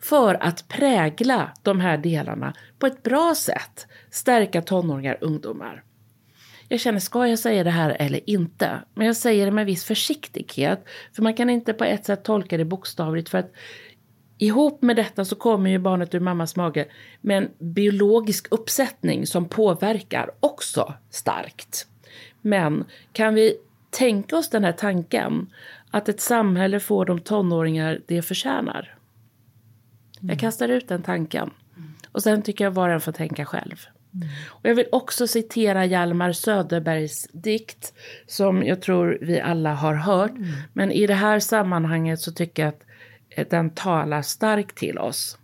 För 0.01 0.43
att 0.43 0.69
prägla 0.69 1.51
de 1.63 1.81
här 1.81 1.99
delarna 1.99 2.55
på 2.79 2.87
ett 2.87 3.03
bra 3.03 3.35
sätt. 3.37 3.87
Stärka 4.11 4.63
tonåringar, 4.63 5.15
och 5.21 5.27
ungdomar. 5.27 5.85
Jag 6.69 6.81
känner, 6.81 6.99
ska 6.99 7.27
jag 7.27 7.39
säga 7.39 7.65
det 7.65 7.71
här 7.71 7.97
eller 7.99 8.31
inte? 8.31 8.83
Men 8.95 9.07
jag 9.07 9.17
säger 9.17 9.47
det 9.47 9.53
med 9.53 9.67
viss 9.67 9.85
försiktighet. 9.85 10.85
För 11.13 11.23
man 11.23 11.35
kan 11.35 11.51
inte 11.51 11.73
på 11.73 11.85
ett 11.85 12.05
sätt 12.05 12.25
tolka 12.25 12.57
det 12.57 12.65
bokstavligt. 12.65 13.29
För 13.29 13.39
att 13.39 13.53
ihop 14.39 14.83
med 14.83 14.97
detta 14.97 15.25
så 15.25 15.37
kommer 15.37 15.71
ju 15.71 15.79
barnet 15.79 16.15
ur 16.15 16.21
mammas 16.21 16.57
mage 16.57 16.89
med 17.21 17.39
en 17.39 17.75
biologisk 17.75 18.47
uppsättning 18.51 19.27
som 19.27 19.49
påverkar 19.49 20.31
också 20.41 20.95
starkt. 21.11 21.87
Men 22.41 22.85
kan 23.13 23.35
vi 23.35 23.57
tänka 23.93 24.37
oss 24.37 24.51
den 24.51 24.65
här 24.65 24.73
tanken 24.73 25.53
att 25.91 26.09
ett 26.09 26.21
samhälle 26.21 26.81
får 26.81 27.05
de 27.05 27.21
tonåringar 27.21 28.01
det 28.07 28.23
förtjänar? 28.23 28.95
Jag 30.21 30.39
kastar 30.39 30.69
ut 30.69 30.89
den 30.89 31.03
tanken. 31.03 31.51
Och 32.13 32.23
sen 32.23 32.43
tycker 32.43 32.65
jag 32.65 32.71
var 32.71 32.89
och 32.89 32.95
en 32.95 33.01
får 33.01 33.13
tänka 33.13 33.45
själv. 33.45 33.87
Och 34.47 34.69
jag 34.69 34.75
vill 34.75 34.87
också 34.93 35.27
citera 35.27 35.85
Hjalmar 35.85 36.33
Söderbergs 36.33 37.29
dikt 37.33 37.95
som 38.27 38.63
jag 38.63 38.83
tror 38.83 39.19
vi 39.21 39.41
alla 39.41 39.75
har 39.75 39.95
hört. 39.95 40.33
Men 40.73 40.93
i 40.93 41.07
det 41.07 41.15
här 41.15 41.41
sammanhanget 41.41 42.21
så 42.21 42.33
tycker 42.33 42.63
jag 42.63 42.75
att 43.37 43.51
den 43.51 43.71
talar 43.71 44.23
starkt 44.23 44.77
till 44.77 44.99
oss. 44.99 45.39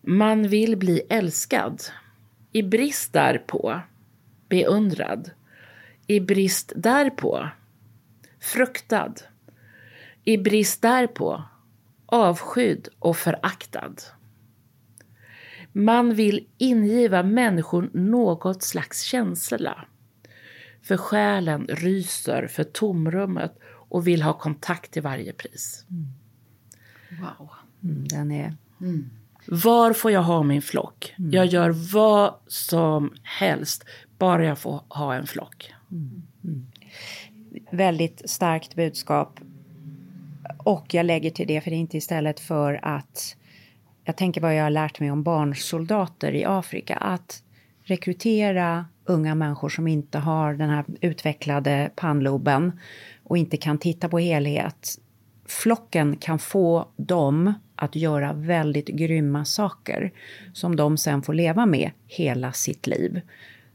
Man 0.00 0.48
vill 0.48 0.76
bli 0.76 1.02
älskad. 1.08 1.82
I 2.52 2.62
brist 2.62 3.12
därpå 3.12 3.80
beundrad. 4.48 5.30
I 6.10 6.20
brist 6.20 6.72
därpå 6.76 7.48
fruktad. 8.40 9.14
I 10.24 10.38
brist 10.38 10.82
därpå 10.82 11.44
avskydd 12.06 12.88
och 12.98 13.16
föraktad. 13.16 13.94
Man 15.72 16.14
vill 16.14 16.46
ingiva 16.58 17.22
människor 17.22 17.90
något 17.92 18.62
slags 18.62 19.02
känsla. 19.02 19.84
För 20.82 20.96
själen 20.96 21.66
ryser 21.68 22.46
för 22.46 22.64
tomrummet 22.64 23.58
och 23.64 24.06
vill 24.06 24.22
ha 24.22 24.32
kontakt 24.32 24.90
till 24.90 25.02
varje 25.02 25.32
pris. 25.32 25.84
Wow. 27.20 27.50
Mm, 27.82 28.08
den 28.08 28.30
är... 28.30 28.56
Var 29.46 29.92
får 29.92 30.10
jag 30.10 30.22
ha 30.22 30.42
min 30.42 30.62
flock? 30.62 31.14
Jag 31.16 31.46
gör 31.46 31.70
vad 31.92 32.34
som 32.46 33.14
helst, 33.22 33.84
bara 34.18 34.44
jag 34.44 34.58
får 34.58 34.82
ha 34.88 35.14
en 35.14 35.26
flock. 35.26 35.74
Mm. 35.90 36.66
väldigt 37.70 38.30
starkt 38.30 38.74
budskap. 38.74 39.40
Och 40.58 40.94
jag 40.94 41.06
lägger 41.06 41.30
till 41.30 41.46
det, 41.46 41.60
för 41.60 41.70
det 41.70 41.76
är 41.76 41.80
inte 41.80 41.96
istället 41.96 42.40
för 42.40 42.80
att... 42.82 43.36
Jag 44.04 44.16
tänker 44.16 44.40
vad 44.40 44.56
jag 44.56 44.62
har 44.62 44.70
lärt 44.70 45.00
mig 45.00 45.10
om 45.10 45.22
barnsoldater 45.22 46.32
i 46.32 46.44
Afrika. 46.44 46.96
Att 46.96 47.42
rekrytera 47.82 48.86
unga 49.04 49.34
människor 49.34 49.68
som 49.68 49.88
inte 49.88 50.18
har 50.18 50.54
den 50.54 50.70
här 50.70 50.84
utvecklade 51.00 51.90
pannloben 51.96 52.80
och 53.24 53.38
inte 53.38 53.56
kan 53.56 53.78
titta 53.78 54.08
på 54.08 54.18
helhet. 54.18 54.98
Flocken 55.46 56.16
kan 56.16 56.38
få 56.38 56.88
dem 56.96 57.54
att 57.74 57.96
göra 57.96 58.32
väldigt 58.32 58.88
grymma 58.88 59.44
saker 59.44 60.12
som 60.52 60.76
de 60.76 60.98
sen 60.98 61.22
får 61.22 61.34
leva 61.34 61.66
med 61.66 61.90
hela 62.06 62.52
sitt 62.52 62.86
liv. 62.86 63.20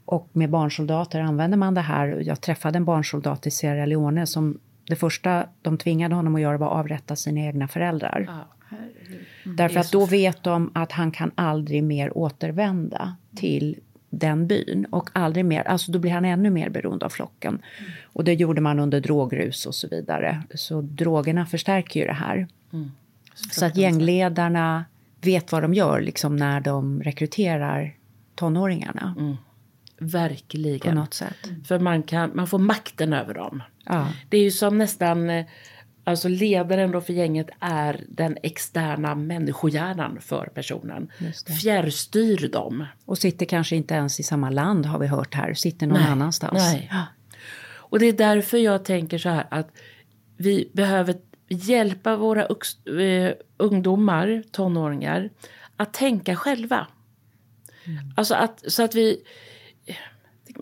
Och 0.05 0.29
med 0.33 0.49
barnsoldater 0.49 1.19
använder 1.19 1.57
man 1.57 1.73
det 1.73 1.81
här. 1.81 2.23
Jag 2.25 2.41
träffade 2.41 2.77
en 2.77 2.85
barnsoldat 2.85 3.47
i 3.47 3.51
Sierra 3.51 3.85
Leone 3.85 4.25
som 4.27 4.59
det 4.87 4.95
första 4.95 5.45
de 5.61 5.77
tvingade 5.77 6.15
honom 6.15 6.35
att 6.35 6.41
göra 6.41 6.57
var 6.57 6.67
att 6.67 6.73
avrätta 6.73 7.15
sina 7.15 7.39
egna 7.39 7.67
föräldrar. 7.67 8.29
Därför 9.43 9.79
att 9.79 9.91
då 9.91 10.05
vet 10.05 10.43
de 10.43 10.71
att 10.73 10.91
han 10.91 11.11
kan 11.11 11.31
aldrig 11.35 11.83
mer 11.83 12.17
återvända 12.17 13.15
till 13.35 13.79
den 14.09 14.47
byn. 14.47 14.85
Och 14.89 15.09
aldrig 15.13 15.45
mer, 15.45 15.67
alltså 15.67 15.91
då 15.91 15.99
blir 15.99 16.11
han 16.11 16.25
ännu 16.25 16.49
mer 16.49 16.69
beroende 16.69 17.05
av 17.05 17.09
flocken. 17.09 17.61
Och 18.03 18.23
det 18.23 18.33
gjorde 18.33 18.61
man 18.61 18.79
under 18.79 18.99
drogrus 19.01 19.65
och 19.65 19.75
så 19.75 19.87
vidare. 19.87 20.43
Så 20.55 20.81
drogerna 20.81 21.45
förstärker 21.45 21.99
ju 21.99 22.05
det 22.05 22.13
här. 22.13 22.47
Så 23.51 23.65
att 23.65 23.77
gängledarna 23.77 24.85
vet 25.21 25.51
vad 25.51 25.61
de 25.61 25.73
gör 25.73 26.01
liksom 26.01 26.35
när 26.35 26.61
de 26.61 27.03
rekryterar 27.03 27.95
tonåringarna. 28.35 29.37
På 30.11 30.17
Verkligen. 30.17 30.95
något 30.95 31.13
sätt. 31.13 31.49
För 31.67 31.79
man, 31.79 32.03
kan, 32.03 32.31
man 32.35 32.47
får 32.47 32.59
makten 32.59 33.13
över 33.13 33.33
dem. 33.33 33.63
Ja. 33.85 34.07
Det 34.29 34.37
är 34.37 34.41
ju 34.41 34.51
som 34.51 34.77
nästan, 34.77 35.29
eh, 35.29 35.45
alltså 36.03 36.27
ledaren 36.27 36.91
då 36.91 37.01
för 37.01 37.13
gänget 37.13 37.49
är 37.59 38.03
den 38.09 38.37
externa 38.43 39.15
människohjärnan 39.15 40.17
för 40.21 40.45
personen. 40.53 41.11
Fjärrstyr 41.61 42.49
dem. 42.51 42.85
Och 43.05 43.17
sitter 43.17 43.45
kanske 43.45 43.75
inte 43.75 43.93
ens 43.93 44.19
i 44.19 44.23
samma 44.23 44.49
land 44.49 44.85
har 44.85 44.99
vi 44.99 45.07
hört 45.07 45.33
här. 45.33 45.53
Sitter 45.53 45.87
någon 45.87 45.99
Nej, 45.99 46.11
annanstans. 46.11 46.53
nej. 46.53 46.91
Och 47.93 47.99
det 47.99 48.05
är 48.05 48.13
därför 48.13 48.57
jag 48.57 48.85
tänker 48.85 49.17
så 49.17 49.29
här 49.29 49.47
att 49.51 49.71
vi 50.37 50.69
behöver 50.73 51.15
hjälpa 51.49 52.15
våra 52.15 52.41
eh, 52.41 53.33
ungdomar, 53.57 54.43
tonåringar, 54.51 55.29
att 55.77 55.93
tänka 55.93 56.35
själva. 56.35 56.87
Alltså 58.15 58.35
att, 58.35 58.63
så 58.67 58.83
att 58.83 58.95
vi... 58.95 59.23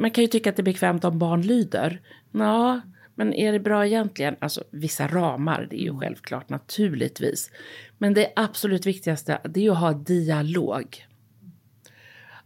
Man 0.02 0.12
kan 0.12 0.24
ju 0.24 0.28
tycka 0.28 0.50
att 0.50 0.56
det 0.56 0.62
är 0.62 0.64
bekvämt 0.64 1.04
om 1.04 1.20
barn 1.20 1.42
lyder. 1.42 2.02
Ja, 2.32 2.82
men 3.16 3.34
är 3.34 3.52
det 3.52 3.60
bra 3.60 3.86
egentligen? 3.86 4.36
Alltså 4.40 4.64
vissa 4.72 5.08
ramar, 5.08 5.68
det 5.70 5.82
är 5.82 5.84
ju 5.84 6.00
självklart 6.00 6.50
naturligtvis. 6.50 7.52
Men 7.98 8.14
det 8.14 8.34
absolut 8.36 8.86
viktigaste, 8.86 9.42
det 9.44 9.60
är 9.60 9.64
ju 9.64 9.72
att 9.72 9.78
ha 9.78 9.94
dialog. 9.94 11.06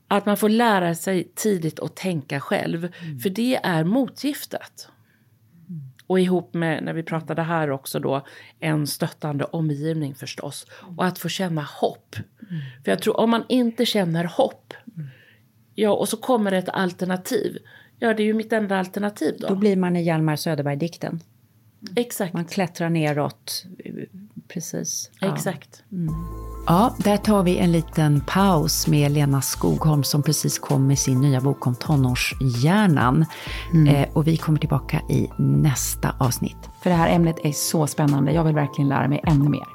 Att 0.08 0.26
man 0.26 0.38
får 0.38 0.50
lära 0.50 0.96
sig 0.96 1.32
tidigt 1.36 1.80
att 1.80 1.96
tänka 1.96 2.40
själv. 2.40 2.88
För 3.24 3.30
det 3.30 3.56
är 3.56 3.84
motgiftet. 3.84 4.88
Och 6.08 6.20
ihop 6.20 6.54
med, 6.54 6.84
när 6.84 6.94
vi 6.94 7.04
pratade 7.04 7.42
här 7.42 7.72
också 7.72 8.00
då, 8.00 8.26
en 8.60 8.88
stöttande 8.88 9.44
omgivning 9.44 10.16
förstås. 10.16 10.68
Och 10.98 11.06
att 11.06 11.20
få 11.20 11.30
känna 11.30 11.62
hopp. 11.62 12.16
För 12.84 12.92
jag 12.92 13.02
tror 13.02 13.20
om 13.20 13.30
man 13.30 13.44
inte 13.50 13.86
känner 13.86 14.24
hopp, 14.24 14.74
ja 15.76 15.92
och 15.92 16.10
så 16.10 16.18
kommer 16.18 16.52
det 16.52 16.58
ett 16.58 16.70
alternativ. 16.70 17.58
Ja, 18.00 18.14
det 18.14 18.24
är 18.24 18.26
ju 18.26 18.34
mitt 18.34 18.54
enda 18.54 18.80
alternativ 18.80 19.36
då. 19.40 19.48
Då 19.48 19.56
blir 19.56 19.76
man 19.76 19.96
i 19.96 20.04
Hjalmar 20.04 20.36
Söderberg-dikten. 20.36 21.20
Exakt. 21.96 22.34
Man 22.34 22.46
klättrar 22.46 22.90
neråt. 22.90 23.66
Precis. 24.48 25.12
Ja. 25.20 25.34
Exakt. 25.34 25.84
Ja, 26.68 26.96
där 26.98 27.18
tar 27.18 27.44
vi 27.44 27.58
en 27.58 27.72
liten 27.72 28.22
paus 28.22 28.88
med 28.88 29.12
Lena 29.12 29.42
Skogholm 29.42 30.04
som 30.04 30.24
precis 30.24 30.60
kom 30.60 30.88
med 30.88 31.00
sin 31.00 31.22
nya 31.22 31.42
bok 31.42 31.68
om 31.68 31.76
tonårshjärnan. 31.76 33.26
Eh, 33.88 34.14
och 34.14 34.28
vi 34.28 34.38
kommer 34.38 34.60
tillbaka 34.60 35.02
i 35.10 35.30
nästa 35.38 36.16
avsnitt. 36.20 36.58
För 36.84 36.90
det 36.90 36.96
här 36.96 37.10
ämnet 37.10 37.36
är 37.44 37.52
så 37.52 37.88
spännande. 37.88 38.32
Jag 38.32 38.44
vill 38.44 38.56
verkligen 38.56 38.90
lära 38.90 39.08
mig 39.08 39.22
ännu 39.24 39.50
mer. 39.50 39.75